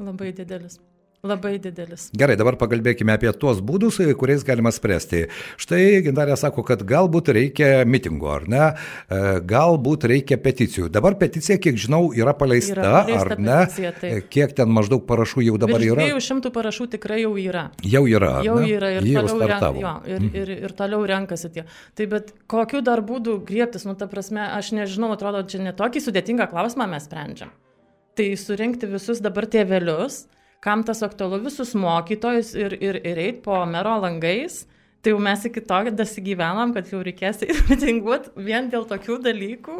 Labai 0.00 0.32
didelis. 0.32 0.80
Labai 1.20 1.58
didelis. 1.60 2.06
Gerai, 2.16 2.32
dabar 2.40 2.56
pakalbėkime 2.56 3.12
apie 3.12 3.28
tuos 3.36 3.58
būdus, 3.60 3.98
e, 4.00 4.14
kuriais 4.16 4.40
galima 4.46 4.70
spręsti. 4.72 5.26
Štai 5.60 6.00
Gintarė 6.06 6.32
sako, 6.40 6.64
kad 6.64 6.80
galbūt 6.88 7.28
reikia 7.36 7.84
mitingo, 7.84 8.30
ar 8.32 8.46
ne? 8.48 8.62
E, 9.04 9.18
Galbūt 9.44 10.06
reikia 10.08 10.38
peticijų. 10.40 10.88
Dabar 10.88 11.18
peticija, 11.20 11.58
kiek 11.60 11.76
žinau, 11.76 12.06
yra 12.16 12.32
paleista, 12.32 12.72
Yra 12.72 12.94
paleista 13.02 13.36
ar 13.36 13.36
ne? 13.36 13.58
peticija, 13.66 13.92
taip. 14.00 14.16
E, 14.16 14.24
Kiek 14.32 14.56
ten 14.56 14.72
maždaug 14.72 15.04
parašų 15.04 15.44
jau 15.44 15.58
dabar 15.60 15.84
Virš 15.84 15.92
yra? 15.92 16.08
200 16.16 16.54
parašų 16.56 16.88
tikrai 16.96 17.20
jau 17.26 17.34
yra. 17.36 17.66
Jau 17.84 18.04
yra. 18.08 18.32
Jau 18.48 18.56
ne? 18.62 18.72
yra 18.78 18.94
ir 18.96 19.10
jau 19.12 19.26
toliau, 19.28 19.52
renk. 19.52 19.68
Mhm. 19.68 19.84
jo, 19.84 19.94
ir, 20.16 20.26
ir, 20.40 20.56
ir 20.70 20.76
toliau 20.80 21.04
renkasi 21.12 21.52
tie. 21.52 21.68
Tai 22.00 22.08
bet 22.16 22.32
kokiu 22.48 22.80
dar 22.80 23.04
būdu 23.04 23.42
griebtis, 23.44 23.84
nu 23.84 23.92
ta 23.92 24.08
prasme, 24.08 24.40
aš 24.56 24.72
nežinau, 24.72 25.12
atrodo, 25.12 25.44
čia 25.44 25.60
netokį 25.68 26.00
sudėtingą 26.08 26.48
klausimą 26.48 26.88
mes 26.96 27.04
sprendžiam. 27.04 27.52
Tai 28.16 28.32
surinkti 28.40 28.88
visus 28.88 29.20
dabar 29.20 29.44
tėvelius, 29.52 30.24
kam 30.64 30.84
tas 30.84 31.02
aktualu, 31.06 31.40
visus 31.46 31.72
mokytojus 31.78 32.54
ir, 32.58 32.76
ir, 32.80 33.00
ir 33.06 33.20
eit 33.20 33.42
po 33.44 33.58
mero 33.66 33.96
langais. 34.02 34.64
Tai 35.00 35.14
jau 35.14 35.20
mes 35.24 35.44
iki 35.48 35.62
to 35.64 35.78
dasigyvenom, 35.96 36.74
kad 36.76 36.90
jau 36.92 37.00
reikės 37.04 37.40
mitinguoti 37.70 38.34
vien 38.44 38.68
dėl 38.72 38.84
tokių 38.88 39.16
dalykų. 39.24 39.78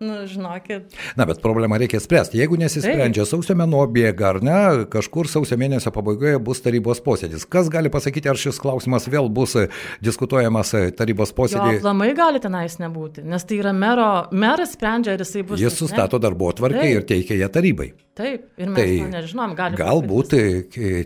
Nu, 0.00 0.26
žinokit, 0.26 0.82
Na, 1.16 1.26
bet 1.26 1.42
problemą 1.42 1.76
reikia 1.76 1.98
spręsti. 2.00 2.38
Jeigu 2.40 2.56
nesisprendžia 2.56 3.26
sausio 3.28 3.52
mėnuo 3.52 3.82
bėga, 3.92 4.30
ar 4.30 4.38
ne, 4.40 4.60
kažkur 4.88 5.28
sausio 5.28 5.58
mėnesio 5.60 5.92
pabaigoje 5.92 6.40
bus 6.40 6.64
tarybos 6.64 7.02
posėdis. 7.04 7.44
Kas 7.44 7.68
gali 7.68 7.92
pasakyti, 7.92 8.30
ar 8.32 8.40
šis 8.40 8.62
klausimas 8.64 9.10
vėl 9.12 9.28
bus 9.28 9.58
e, 9.60 9.66
diskutuojamas 10.00 10.72
e, 10.78 10.84
tarybos 10.96 11.34
jo 11.34 11.40
posėdėje? 11.42 11.82
aplamai 11.82 12.14
gali 12.16 12.40
tenais 12.40 12.80
nebūti, 12.80 13.26
nes 13.28 13.44
tai 13.44 13.60
yra 13.60 13.76
mero, 13.76 14.08
meras 14.32 14.72
sprendžia, 14.72 15.18
ar 15.18 15.26
jisai 15.26 15.44
bus. 15.44 15.60
Jis 15.60 15.68
ar 15.68 15.76
ne. 15.76 15.82
sustato 15.82 16.22
darbo 16.22 16.48
Taip. 16.80 17.02
ir 17.02 17.10
teikia 17.12 17.42
ją 17.42 17.52
tarybai. 17.52 17.92
Taip, 18.20 18.48
ir 18.60 18.68
mes 18.68 18.76
tai, 18.76 18.96
to 18.98 19.06
nežinom, 19.14 19.52
gali 19.56 19.78
galbūt 19.78 20.34
e, 20.36 20.40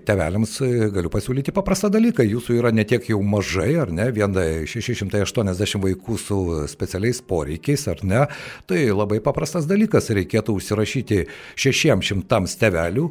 teveliams 0.09 0.55
e, 0.65 0.71
galiu 0.95 1.11
pasiūlyti 1.13 1.53
paprastą 1.55 1.91
dalyką. 1.93 2.25
Jūsų 2.27 2.57
yra 2.57 2.73
netiek 2.75 3.05
jau 3.11 3.21
mažai, 3.23 3.69
ar 3.83 3.93
ne, 3.95 4.09
vien 4.17 4.35
e, 4.41 4.65
680 4.71 5.83
vaikų 5.85 6.17
su 6.19 6.39
specialiais 6.71 7.21
poreikiais, 7.29 7.85
ar 7.93 8.01
ne. 8.09 8.25
Tai 8.71 8.81
labai 8.93 9.21
paprastas 9.25 9.69
dalykas. 9.71 10.11
Reikėtų 10.15 10.59
užsirašyti 10.59 11.25
600 11.57 12.59
tevelių 12.61 13.09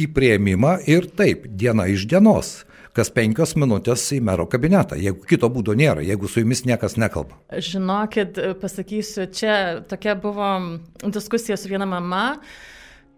į 0.00 0.10
prieimimą 0.14 0.78
ir 0.90 1.08
taip, 1.16 1.48
diena 1.48 1.88
iš 1.90 2.08
dienos. 2.10 2.60
Kas 2.94 3.08
penkios 3.10 3.56
minutės 3.58 4.04
į 4.14 4.20
mero 4.22 4.44
kabinetą, 4.46 4.94
jeigu 5.02 5.24
kito 5.26 5.48
būdo 5.50 5.74
nėra, 5.74 6.04
jeigu 6.06 6.28
su 6.30 6.44
jumis 6.44 6.62
niekas 6.62 6.94
nekalba. 6.94 7.40
Žinokit, 7.50 8.38
pasakysiu, 8.60 9.26
čia 9.34 9.56
tokia 9.90 10.14
buvo 10.14 10.78
diskusija 11.02 11.58
su 11.58 11.72
viena 11.72 11.88
mama. 11.90 12.36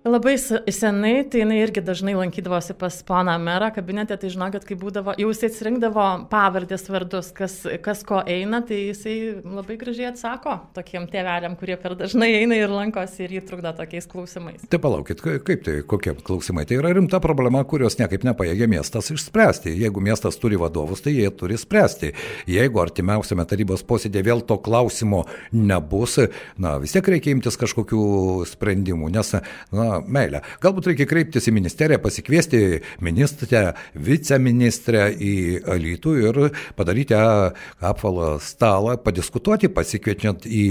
Labai 0.07 0.37
se- 0.39 0.61
senai, 0.71 1.25
tai 1.27 1.41
jinai 1.41 1.57
irgi 1.65 1.83
dažnai 1.83 2.13
lankydavosi 2.15 2.77
pas 2.79 2.95
poną 3.03 3.33
merą 3.43 3.73
kabinete, 3.75 4.15
tai 4.23 4.29
žinokit, 4.31 4.63
kai 4.69 4.77
būdavo, 4.79 5.17
jau 5.19 5.31
jisai 5.33 5.49
atsirinkdavo 5.51 6.05
pavardės 6.31 6.85
vardus, 6.95 7.33
kas, 7.35 7.57
kas 7.83 8.05
ko 8.07 8.21
eina, 8.23 8.61
tai 8.63 8.79
jisai 8.93 9.15
labai 9.43 9.75
gražiai 9.81 10.13
atsako 10.13 10.61
tokiem 10.77 11.09
tėveliam, 11.11 11.57
kurie 11.59 11.75
per 11.83 11.97
dažnai 11.99 12.29
eina 12.39 12.55
ir 12.55 12.71
lankosi 12.71 13.25
ir 13.27 13.35
jį 13.35 13.43
trukdo 13.49 13.73
tokiais 13.81 14.07
klausimais. 14.13 14.63
Tai 14.71 14.79
palaukit, 14.85 15.25
ka- 15.25 15.41
kaip 15.43 15.65
tai, 15.67 15.75
kokie 15.83 16.15
klausimai? 16.23 16.69
Tai 16.71 16.79
yra 16.79 16.95
rimta 16.95 17.19
problema, 17.19 17.65
kurios 17.67 17.99
niekaip 17.99 18.23
nepajėgia 18.31 18.71
miestas 18.71 19.11
išspręsti. 19.11 19.75
Jeigu 19.75 19.99
miestas 20.07 20.39
turi 20.39 20.55
vadovus, 20.63 21.03
tai 21.03 21.17
jie 21.17 21.27
turi 21.35 21.59
spręsti. 21.59 22.13
Jeigu 22.47 22.79
artimiausiame 22.85 23.43
tarybos 23.43 23.83
posėdėje 23.83 24.29
vėl 24.31 24.47
to 24.47 24.61
klausimo 24.63 25.25
nebus, 25.51 26.21
na 26.63 26.77
vis 26.79 26.95
tiek 26.95 27.11
reikia 27.17 27.35
imtis 27.35 27.59
kažkokių 27.59 28.47
sprendimų, 28.55 29.11
nes, 29.19 29.35
na, 29.75 29.96
na, 29.97 30.03
meilę. 30.07 30.43
Galbūt 30.63 30.91
reikia 30.91 31.07
kreiptis 31.09 31.49
į 31.49 31.55
ministeriją, 31.57 32.01
pasikviesti 32.03 32.63
ministrę, 33.05 33.73
viceministrę 33.95 35.09
į 35.13 35.35
Alytų 35.77 36.15
ir 36.23 36.41
padaryti 36.77 37.17
apvalą 37.17 38.37
stalą, 38.43 38.97
padiskutuoti, 39.03 39.71
pasikviečiant 39.73 40.47
į, 40.47 40.69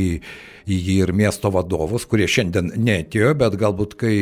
į 0.65 0.79
jį 0.89 1.01
ir 1.05 1.13
miesto 1.15 1.51
vadovus, 1.53 2.07
kurie 2.09 2.27
šiandien 2.29 2.73
netėjo, 2.75 3.33
bet 3.39 3.57
galbūt 3.59 3.97
kai 3.99 4.15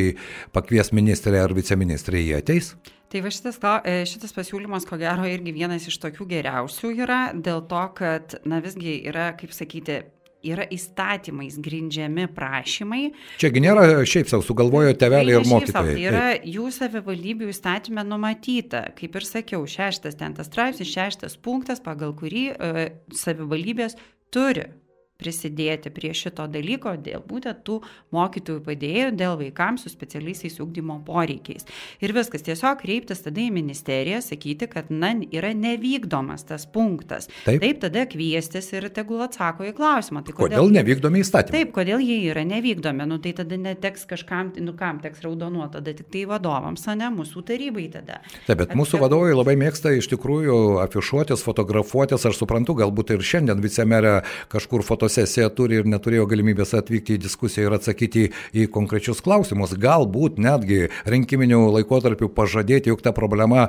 pakvies 0.54 0.92
ministrė 0.96 1.44
ar 1.44 1.56
viceministrė 1.56 2.24
jie 2.24 2.36
ateis. 2.40 2.74
Tai 3.12 3.20
va 3.22 3.30
šitas, 3.30 3.60
e, 3.86 4.00
šitas 4.10 4.32
pasiūlymas, 4.34 4.88
ko 4.88 4.98
gero, 4.98 5.22
irgi 5.30 5.52
vienas 5.54 5.84
iš 5.86 6.00
tokių 6.02 6.26
geriausių 6.32 6.90
yra, 7.04 7.20
dėl 7.30 7.62
to, 7.70 7.82
kad, 7.94 8.40
na 8.48 8.58
visgi 8.64 8.96
yra, 9.06 9.28
kaip 9.38 9.54
sakyti, 9.54 10.00
yra 10.44 10.66
įstatymais 10.74 11.56
grindžiami 11.62 12.28
prašymai. 12.36 13.02
Čiagi 13.40 13.62
nėra 13.64 13.86
šiaip 14.08 14.30
savo 14.30 14.44
sugalvojo 14.46 14.94
tevelį 15.00 15.38
ir 15.38 15.48
mokytojai. 15.50 15.96
Tai 15.96 16.06
yra 16.10 16.28
jų 16.44 16.70
savivaldybių 16.78 17.50
įstatymė 17.54 18.06
numatyta, 18.08 18.86
kaip 18.98 19.18
ir 19.18 19.28
sakiau, 19.28 19.66
šeštas 19.68 20.20
ten 20.20 20.36
tas 20.36 20.50
straipsnis, 20.50 20.92
šeštas 20.92 21.38
punktas, 21.44 21.82
pagal 21.84 22.14
kurį 22.18 22.46
e, 22.54 22.88
savivaldybės 23.24 23.98
turi 24.34 24.68
prisidėti 25.20 25.92
prie 25.94 26.10
šito 26.16 26.46
dalyko 26.50 26.96
dėl 26.98 27.22
būtent 27.26 27.62
tų 27.66 27.78
mokytojų 28.14 28.62
padėjėjų, 28.66 29.10
dėl 29.14 29.36
vaikams 29.38 29.84
su 29.86 29.92
specialiaisiais 29.92 30.58
ugdymo 30.62 30.98
poreikiais. 31.06 31.68
Ir 32.02 32.14
viskas, 32.16 32.42
tiesiog 32.46 32.80
kreiptis 32.82 33.22
tada 33.22 33.42
į 33.44 33.52
ministeriją, 33.54 34.18
sakyti, 34.24 34.66
kad 34.70 34.90
na, 34.90 35.12
yra 35.30 35.52
nevykdomas 35.54 36.46
tas 36.48 36.66
punktas. 36.66 37.30
Taip, 37.44 37.62
Taip 37.62 37.80
tada 37.84 38.04
kviestis 38.10 38.72
ir 38.74 38.88
tegul 38.94 39.22
atsako 39.24 39.68
į 39.68 39.74
klausimą. 39.78 40.24
Tai 40.26 40.34
kodėl, 40.34 40.58
kodėl 40.58 40.74
nevykdomi 40.80 41.22
įstatymai? 41.22 41.60
Taip, 41.60 41.72
kodėl 41.78 42.02
jie 42.02 42.18
yra 42.32 42.42
nevykdomi, 42.48 43.06
nu 43.06 43.20
tai 43.22 43.36
tada 43.38 43.58
neteks 43.60 44.08
kažkam, 44.10 44.50
nu 44.66 44.74
kam 44.78 44.98
teks 45.04 45.22
raudonuoti, 45.24 45.76
tada 45.78 45.94
tik 45.94 46.10
tai 46.10 46.24
vadovams, 46.30 46.88
o 46.90 46.98
ne 46.98 47.12
mūsų 47.14 47.44
tarybai 47.46 47.86
tada. 47.94 48.18
Taip, 48.48 48.58
bet 48.64 48.74
At, 48.74 48.76
mūsų 48.78 48.98
vadovai 49.04 49.30
labai 49.36 49.54
mėgsta 49.62 49.94
iš 49.94 50.10
tikrųjų 50.10 50.58
afišuotis, 50.82 51.46
fotografuotis, 51.46 52.26
aš 52.26 52.42
suprantu, 52.42 52.76
galbūt 52.82 53.14
ir 53.14 53.24
šiandien 53.24 53.62
vicemerė 53.62 54.18
kažkur 54.50 54.82
fotografuotis 54.82 55.03
fotosesiją 55.04 55.50
turi 55.54 55.80
ir 55.80 55.88
neturėjo 55.88 56.24
galimybės 56.30 56.74
atvykti 56.78 57.18
į 57.18 57.22
diskusiją 57.24 57.68
ir 57.68 57.76
atsakyti 57.76 58.24
į 58.56 58.66
konkrečius 58.72 59.20
klausimus. 59.24 59.76
Galbūt 59.76 60.38
netgi 60.40 60.88
rinkiminių 61.06 61.60
laikotarpių 61.78 62.30
pažadėti, 62.34 62.92
jog 62.92 63.02
ta 63.04 63.12
problema 63.12 63.68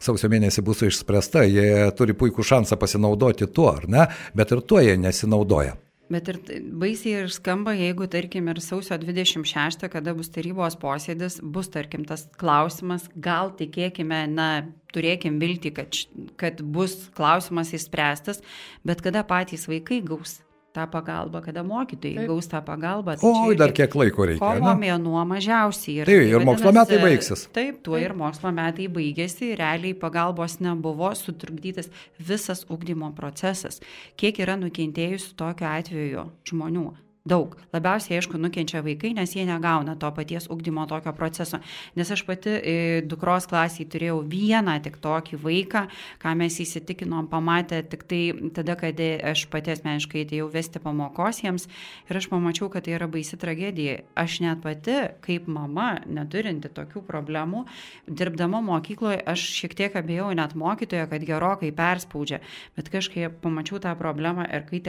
sausio 0.00 0.30
mėnesį 0.32 0.64
bus 0.64 0.82
išspręsta. 0.88 1.44
Jie 1.44 1.90
turi 1.96 2.16
puikų 2.16 2.44
šansą 2.44 2.78
pasinaudoti 2.80 3.50
tuo, 3.52 3.72
ar 3.76 3.88
ne? 3.88 4.08
Bet 4.34 4.52
ir 4.52 4.62
tuo 4.64 4.80
jie 4.80 4.96
nesinaudoja. 4.96 5.76
Bet 6.12 6.28
ir 6.28 6.36
baisiai 6.76 7.22
ir 7.22 7.30
skamba, 7.32 7.72
jeigu, 7.72 8.04
tarkim, 8.10 8.50
ir 8.52 8.58
sausio 8.60 8.98
26, 9.00 9.86
kada 9.88 10.12
bus 10.16 10.28
tarybos 10.34 10.76
posėdis, 10.76 11.38
bus, 11.40 11.70
tarkim, 11.72 12.04
tas 12.04 12.26
klausimas, 12.36 13.06
gal 13.16 13.54
tikėkime, 13.56 14.26
na, 14.28 14.50
turėkim 14.92 15.40
vilti, 15.40 15.72
kad, 15.72 15.96
kad 16.40 16.60
bus 16.60 16.98
klausimas 17.16 17.72
įspręstas, 17.72 18.42
bet 18.84 19.00
kada 19.00 19.24
patys 19.24 19.64
vaikai 19.70 20.02
gaus 20.04 20.42
tą 20.72 20.86
pagalbą, 20.90 21.42
kada 21.44 21.62
mokytojai 21.66 22.16
Taip. 22.16 22.28
gaus 22.30 22.48
tą 22.48 22.62
pagalbą. 22.64 23.16
Tai 23.20 23.30
o, 23.30 23.54
dar 23.58 23.72
kiek 23.76 23.94
laiko 23.94 24.26
reikia. 24.28 24.40
Kovo 24.40 24.74
mėnuo 24.80 25.22
mažiausiai. 25.28 26.02
Ir, 26.02 26.10
taip, 26.10 26.24
ir 26.32 26.46
mokslo 26.48 26.72
metai 26.74 26.98
baigsis. 27.02 27.46
Taip, 27.52 27.82
tuo 27.84 27.98
taip. 27.98 28.06
ir 28.08 28.16
mokslo 28.18 28.52
metai 28.56 28.88
baigėsi, 28.92 29.52
realiai 29.60 29.94
pagalbos 29.98 30.58
nebuvo, 30.64 31.12
sutrukdytas 31.18 31.92
visas 32.18 32.66
ugdymo 32.72 33.12
procesas. 33.16 33.82
Kiek 34.16 34.42
yra 34.42 34.58
nukentėjusių 34.60 35.36
tokiu 35.38 35.68
atveju 35.72 36.28
žmonių? 36.48 36.90
Daug. 37.22 37.52
Labiausiai, 37.70 38.16
aišku, 38.18 38.34
nukenčia 38.34 38.80
vaikai, 38.82 39.12
nes 39.14 39.30
jie 39.36 39.44
negauna 39.46 39.92
to 39.94 40.08
paties 40.10 40.48
ugdymo 40.50 40.88
tokio 40.90 41.12
proceso. 41.14 41.60
Nes 41.94 42.08
aš 42.10 42.24
pati 42.26 42.50
e, 42.50 42.72
dukros 43.06 43.46
klasiai 43.46 43.86
turėjau 43.86 44.16
vieną 44.26 44.74
tik 44.82 44.96
tokį 45.04 45.38
vaiką, 45.44 45.84
ką 46.18 46.32
mes 46.40 46.56
įsitikinom, 46.64 47.28
pamatę 47.30 47.78
tik 47.86 48.02
tai 48.10 48.18
tada, 48.56 48.74
kad 48.80 48.98
aš 49.30 49.44
pati 49.52 49.70
asmeniškai 49.70 50.24
atėjau 50.26 50.48
vesti 50.50 50.82
pamokos 50.82 51.44
jiems 51.44 51.68
ir 52.10 52.18
aš 52.18 52.26
pamačiau, 52.32 52.66
kad 52.74 52.88
tai 52.88 52.96
yra 52.98 53.06
baisi 53.06 53.38
tragedija. 53.38 54.00
Aš 54.18 54.40
net 54.42 54.66
pati, 54.66 54.98
kaip 55.22 55.46
mama, 55.46 55.92
neturinti 56.10 56.72
tokių 56.74 57.04
problemų, 57.06 57.62
dirbdama 58.10 58.64
mokykloje, 58.66 59.22
aš 59.30 59.46
šiek 59.60 59.78
tiek 59.78 60.00
abejau 60.02 60.32
net 60.34 60.58
mokytoje, 60.58 61.06
kad 61.14 61.30
gerokai 61.30 61.70
perspaudžia, 61.70 62.42
bet 62.74 62.90
kažkaip 62.90 63.38
pamačiau 63.46 63.78
tą 63.78 63.94
problemą 63.94 64.50
ir 64.50 64.66
kai 64.66 64.82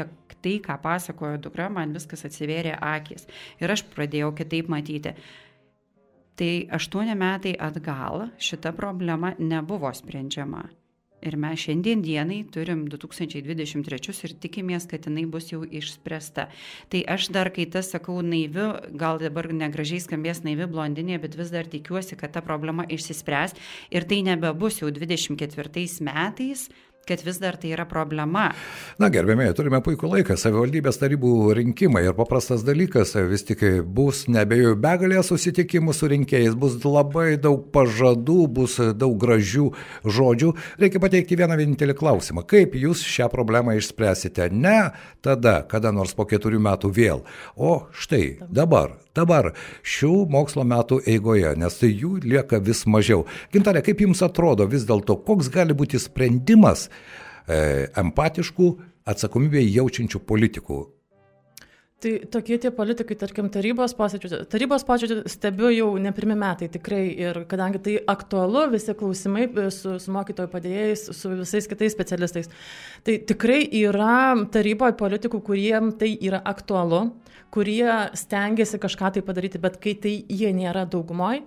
tai, 0.43 0.57
ką 0.59 0.81
pasakojo 0.81 1.37
dukra, 1.45 1.69
man 1.71 1.93
viskas 1.95 2.22
mums 2.23 2.31
atsivėrė 2.31 2.77
akis 2.79 3.27
ir 3.59 3.71
aš 3.71 3.83
pradėjau 3.93 4.33
kitaip 4.35 4.69
matyti. 4.69 5.15
Tai 6.35 6.67
aštuoni 6.71 7.15
metai 7.15 7.53
atgal 7.59 8.29
šita 8.39 8.73
problema 8.73 9.35
nebuvo 9.37 9.91
sprendžiama. 9.93 10.69
Ir 11.23 11.37
mes 11.39 11.55
šiandien 11.55 12.01
dienai 12.03 12.43
turim 12.51 12.83
2023 12.91 14.25
ir 14.27 14.33
tikimės, 14.43 14.89
kad 14.91 15.05
jinai 15.07 15.23
bus 15.23 15.53
jau 15.53 15.61
išspręsta. 15.63 16.49
Tai 16.89 17.03
aš 17.07 17.29
dar, 17.31 17.49
kai 17.49 17.63
tas 17.65 17.93
sakau 17.93 18.17
naivi, 18.21 18.65
gal 18.91 19.21
dabar 19.21 19.47
negražiai 19.47 20.01
skambės 20.03 20.43
naivi 20.43 20.67
blondinė, 20.67 21.21
bet 21.23 21.37
vis 21.39 21.53
dar 21.53 21.69
tikiuosi, 21.69 22.17
kad 22.19 22.33
ta 22.33 22.43
problema 22.43 22.83
išsispręs 22.83 23.55
ir 23.93 24.03
tai 24.03 24.19
nebebus 24.25 24.81
jau 24.81 24.91
24 24.91 26.03
metais 26.03 26.67
kad 27.07 27.23
vis 27.25 27.39
dar 27.39 27.57
tai 27.59 27.73
yra 27.75 27.83
problema. 27.89 28.45
Na, 29.01 29.09
gerbėmiai, 29.11 29.51
turime 29.57 29.81
puikų 29.83 30.07
laiką, 30.07 30.37
savivaldybės 30.39 31.01
tarybų 31.01 31.51
rinkimai 31.57 32.05
ir 32.07 32.15
paprastas 32.15 32.63
dalykas, 32.63 33.11
vis 33.27 33.43
tik 33.47 33.63
bus 33.83 34.23
nebejoju 34.31 34.77
begalė 34.79 35.19
susitikimų 35.27 35.95
su 35.95 36.07
rinkėjais, 36.13 36.55
bus 36.59 36.77
labai 36.87 37.35
daug 37.41 37.65
pažadų, 37.75 38.39
bus 38.55 38.79
daug 38.95 39.17
gražių 39.19 39.69
žodžių. 40.07 40.53
Reikia 40.79 41.03
pateikti 41.03 41.39
vieną 41.39 41.59
vienintelį 41.59 41.97
klausimą. 41.99 42.45
Kaip 42.47 42.77
jūs 42.79 43.03
šią 43.03 43.27
problemą 43.33 43.75
išspręsite? 43.79 44.47
Ne 44.55 44.93
tada, 45.23 45.59
kada 45.67 45.91
nors 45.91 46.15
po 46.15 46.27
keturių 46.29 46.61
metų 46.63 46.93
vėl, 46.95 47.23
o 47.55 47.73
štai 47.91 48.37
dabar, 48.47 48.95
dabar, 49.15 49.51
šių 49.83 50.13
mokslo 50.31 50.63
metų 50.67 51.01
eigoje, 51.09 51.51
nes 51.59 51.79
jų 51.83 52.15
lieka 52.23 52.63
vis 52.63 52.85
mažiau. 52.87 53.27
Gintarė, 53.53 53.83
kaip 53.85 54.01
jums 54.03 54.23
atrodo 54.25 54.67
vis 54.71 54.87
dėlto, 54.87 55.19
koks 55.27 55.51
gali 55.53 55.75
būti 55.77 55.99
sprendimas 56.01 56.87
e, 56.93 57.87
empatiškų, 58.03 58.73
atsakomybėje 59.13 59.71
jaučiančių 59.77 60.21
politikų. 60.27 60.81
Tai 62.03 62.11
tokie 62.27 62.57
tie 62.59 62.67
politikai, 62.75 63.15
tarkim, 63.15 63.47
tarybos 63.47 63.93
posėdžių, 63.95 64.41
tarybos 64.51 64.83
posėdžių 64.83 65.21
stebiu 65.31 65.69
jau 65.71 65.85
ne 66.03 66.11
pirmi 66.11 66.35
metai 66.35 66.67
tikrai 66.71 67.05
ir 67.15 67.37
kadangi 67.47 67.79
tai 67.85 67.93
aktualu, 68.11 68.65
visi 68.73 68.91
klausimai 68.99 69.45
su, 69.71 69.93
su 70.03 70.11
mokytojų 70.11 70.51
padėjėjais, 70.51 71.05
su 71.15 71.31
visais 71.39 71.69
kitais 71.71 71.95
specialistais, 71.95 72.51
tai 73.07 73.15
tikrai 73.23 73.61
yra 73.85 74.35
taryboje 74.51 74.97
politikų, 74.99 75.39
kuriem 75.47 75.93
tai 75.95 76.11
yra 76.19 76.43
aktualu, 76.43 77.05
kurie 77.55 77.87
stengiasi 78.19 78.83
kažką 78.83 79.13
tai 79.15 79.23
padaryti, 79.23 79.63
bet 79.63 79.79
kai 79.79 79.95
tai 79.95 80.17
jie 80.27 80.51
nėra 80.51 80.83
daugumoje, 80.83 81.45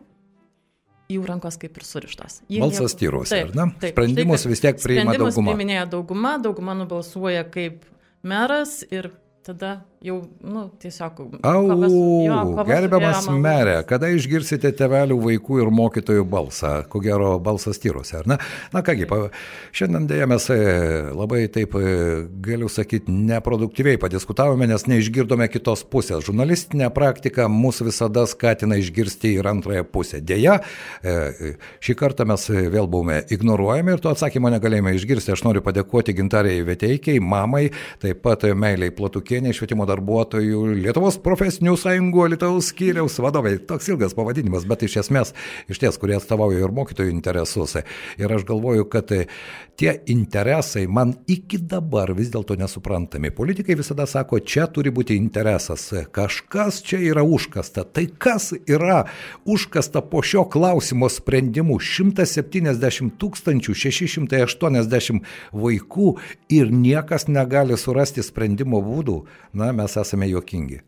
jų 1.13 1.27
rankos 1.29 1.59
kaip 1.61 1.77
ir 1.79 1.87
surištos. 1.87 2.41
Jie 2.51 2.63
Balsas 2.63 2.97
tyros, 2.99 3.33
ar 3.35 3.53
ne? 3.55 3.69
Taip, 3.83 3.95
sprendimus 3.95 4.43
štai, 4.43 4.53
vis 4.53 4.65
tiek 4.65 4.81
priima 4.83 5.13
dauguma. 5.13 5.31
Sprendimus 5.31 5.53
priiminėja 5.53 5.87
dauguma, 5.93 6.35
dauguma 6.43 6.77
nubalsuoja 6.79 7.45
kaip 7.55 7.87
meras 8.27 8.81
ir 8.91 9.13
tada 9.47 9.79
jau, 10.07 10.17
nu, 10.41 10.63
tiesiog. 10.81 11.21
Au, 11.47 12.63
gerbiamas 12.67 13.27
merė, 13.33 13.77
kada 13.89 14.09
išgirsite 14.15 14.71
tevelių, 14.77 15.19
vaikų 15.23 15.61
ir 15.65 15.71
mokytojų 15.75 16.27
balsą? 16.31 16.73
Ko 16.91 17.01
gero, 17.03 17.35
balsas 17.43 17.81
tyruose, 17.83 18.21
ar 18.21 18.29
ne? 18.31 18.39
Na 18.75 18.83
kągi, 18.87 19.09
pa, 19.11 19.19
šiandien 19.77 20.07
dėja 20.11 20.29
mes 20.31 20.47
e, 20.55 20.59
labai 21.17 21.43
taip, 21.53 21.75
e, 21.79 21.95
galiu 22.47 22.71
sakyti, 22.73 23.13
neproduktyviai 23.31 24.01
padiskutavome, 24.03 24.69
nes 24.71 24.87
neišgirdome 24.91 25.49
kitos 25.53 25.83
pusės. 25.91 26.25
Žurnalistinė 26.27 26.91
praktika 26.95 27.49
mūsų 27.53 27.89
visada 27.91 28.27
skatina 28.31 28.79
išgirsti 28.81 29.35
ir 29.41 29.51
antrąją 29.51 29.87
pusę. 29.91 30.23
Dėja, 30.27 30.61
e, 31.03 31.57
šį 31.83 31.99
kartą 31.99 32.29
mes 32.29 32.47
vėl 32.51 32.91
buvome 32.91 33.23
ignoruojami 33.35 33.97
ir 33.97 34.05
to 34.05 34.15
atsakymo 34.15 34.53
negalėjome 34.55 34.95
išgirsti. 34.99 35.35
Aš 35.35 35.45
noriu 35.49 35.65
padėkoti 35.67 36.15
gintarėjai 36.17 36.67
Veteikiai, 36.71 37.23
mamai, 37.23 37.67
taip 38.03 38.23
pat 38.25 38.47
meiliai 38.57 38.95
Platukieniai, 38.97 39.55
švietimo 39.57 39.85
darbuotojai 39.87 39.96
darbuotojų, 39.97 40.63
Lietuvos 40.85 41.19
profesinių 41.25 41.77
sąjungų, 41.81 42.29
Lietuvos 42.35 42.71
skyriaus 42.73 43.19
vadovai. 43.23 43.57
Toks 43.59 43.91
ilgas 43.93 44.15
pavadinimas, 44.17 44.67
bet 44.69 44.85
iš 44.87 45.01
esmės, 45.05 45.33
iš 45.73 45.81
ties, 45.83 45.99
kurie 46.01 46.17
atstovauja 46.19 46.63
ir 46.63 46.75
mokytojų 46.77 47.13
interesus. 47.15 47.77
Ir 48.21 48.33
aš 48.33 48.45
galvoju, 48.49 48.87
kad 48.93 49.13
tie 49.77 49.93
interesai 50.13 50.87
man 50.89 51.15
iki 51.31 51.59
dabar 51.59 52.13
vis 52.17 52.31
dėlto 52.33 52.57
nesuprantami. 52.59 53.33
Politikai 53.35 53.77
visada 53.79 54.07
sako, 54.09 54.41
čia 54.41 54.67
turi 54.73 54.93
būti 54.95 55.17
interesas, 55.19 55.89
kažkas 56.13 56.83
čia 56.87 57.01
yra 57.11 57.25
užkasta. 57.27 57.85
Tai 57.85 58.07
kas 58.19 58.53
yra 58.67 59.05
užkasta 59.45 60.03
po 60.05 60.23
šio 60.25 60.47
klausimo 60.53 61.09
sprendimu? 61.13 61.79
170 61.81 63.17
680 63.77 65.21
vaikų 65.53 66.09
ir 66.53 66.71
niekas 66.73 67.29
negali 67.29 67.77
surasti 67.81 68.25
sprendimo 68.25 68.81
būdų. 68.85 69.21
Na, 69.57 69.71
mes 69.77 69.86
mes 69.87 69.97
esame 69.97 70.27
juokingi. 70.27 70.81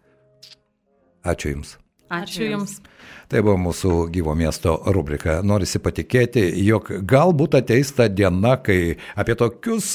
Ačiū 1.24 1.52
Jums. 1.54 1.76
Ačiū 2.10 2.50
Jums. 2.50 2.80
Tai 3.28 3.42
buvo 3.44 3.58
mūsų 3.60 3.94
gyvo 4.08 4.32
miesto 4.32 4.78
rubrika. 4.88 5.42
Norisi 5.44 5.76
patikėti, 5.84 6.46
jog 6.64 6.86
galbūt 7.04 7.58
ateis 7.58 7.90
ta 7.92 8.06
diena, 8.08 8.54
kai 8.56 8.94
apie 9.20 9.34
tokius 9.36 9.90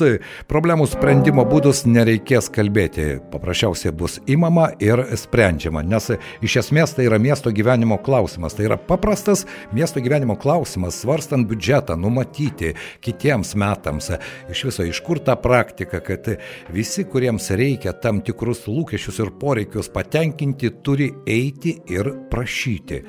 problemų 0.50 0.86
sprendimo 0.92 1.42
būdus 1.50 1.82
nereikės 1.90 2.52
kalbėti. 2.54 3.08
Paprasčiausiai 3.34 3.94
bus 3.98 4.20
įmama 4.30 4.68
ir 4.84 5.02
sprendžiama, 5.18 5.82
nes 5.82 6.12
iš 6.46 6.60
esmės 6.62 6.94
tai 6.94 7.08
yra 7.08 7.18
miesto 7.18 7.50
gyvenimo 7.50 7.98
klausimas. 8.06 8.54
Tai 8.54 8.68
yra 8.68 8.78
paprastas 8.78 9.48
miesto 9.74 10.04
gyvenimo 10.04 10.38
klausimas, 10.38 11.02
svarstant 11.02 11.50
biudžetą, 11.50 11.98
numatyti 11.98 12.76
kitiems 13.02 13.56
metams. 13.58 14.12
Iš 14.54 14.64
viso 14.70 14.86
iš 14.86 15.02
kur 15.02 15.18
ta 15.26 15.40
praktika, 15.42 16.04
kad 16.06 16.30
visi, 16.70 17.08
kuriems 17.10 17.50
reikia 17.58 17.98
tam 17.98 18.22
tikrus 18.22 18.68
lūkesčius 18.70 19.24
ir 19.26 19.34
poreikius 19.42 19.90
patenkinti, 19.94 20.70
turi 20.86 21.10
eiti 21.26 21.80
ir 21.90 22.14
prašyti. 22.30 23.03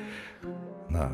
Na, 0.93 1.09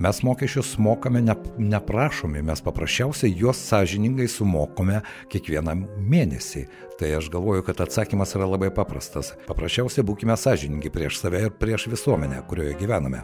mes 0.00 0.22
mokesčius 0.24 0.74
mokame 0.78 1.22
ne, 1.22 1.36
neprašomi, 1.58 2.42
mes 2.42 2.62
paprasčiausiai 2.64 3.34
juos 3.36 3.60
sąžiningai 3.68 4.28
sumokome 4.28 5.02
kiekvieną 5.32 5.76
mėnesį. 5.98 6.66
Tai 7.00 7.12
aš 7.16 7.30
galvoju, 7.32 7.64
kad 7.64 7.80
atsakymas 7.80 8.34
yra 8.36 8.48
labai 8.48 8.68
paprastas. 8.76 9.32
Paprasčiausiai 9.48 10.04
būkime 10.04 10.36
sąžiningi 10.36 10.92
prieš 10.92 11.22
save 11.22 11.46
ir 11.46 11.54
prieš 11.56 11.88
visuomenę, 11.92 12.42
kurioje 12.48 12.76
gyvename. 12.80 13.22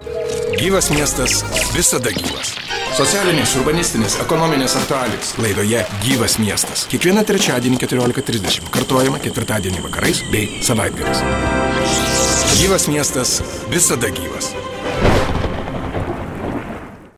Gyvas 0.57 0.88
miestas 0.95 1.42
visada 1.77 2.12
gyvas. 2.16 2.55
Socialinės, 2.97 3.53
urbanistinės, 3.61 4.14
ekonominės 4.23 4.77
aktualijos 4.79 5.35
laidoje 5.37 5.83
Gyvas 6.01 6.38
miestas. 6.40 6.87
Kiekvieną 6.88 7.27
trečiadienį 7.29 7.81
14.30 7.83 8.71
kartuojama 8.73 9.21
ketvirtadienį 9.21 9.85
vakarais 9.85 10.23
bei 10.33 10.62
savaitgaliais. 10.64 11.21
Gyvas 12.57 12.88
miestas 12.88 13.42
visada 13.69 14.09
gyvas. 14.16 14.55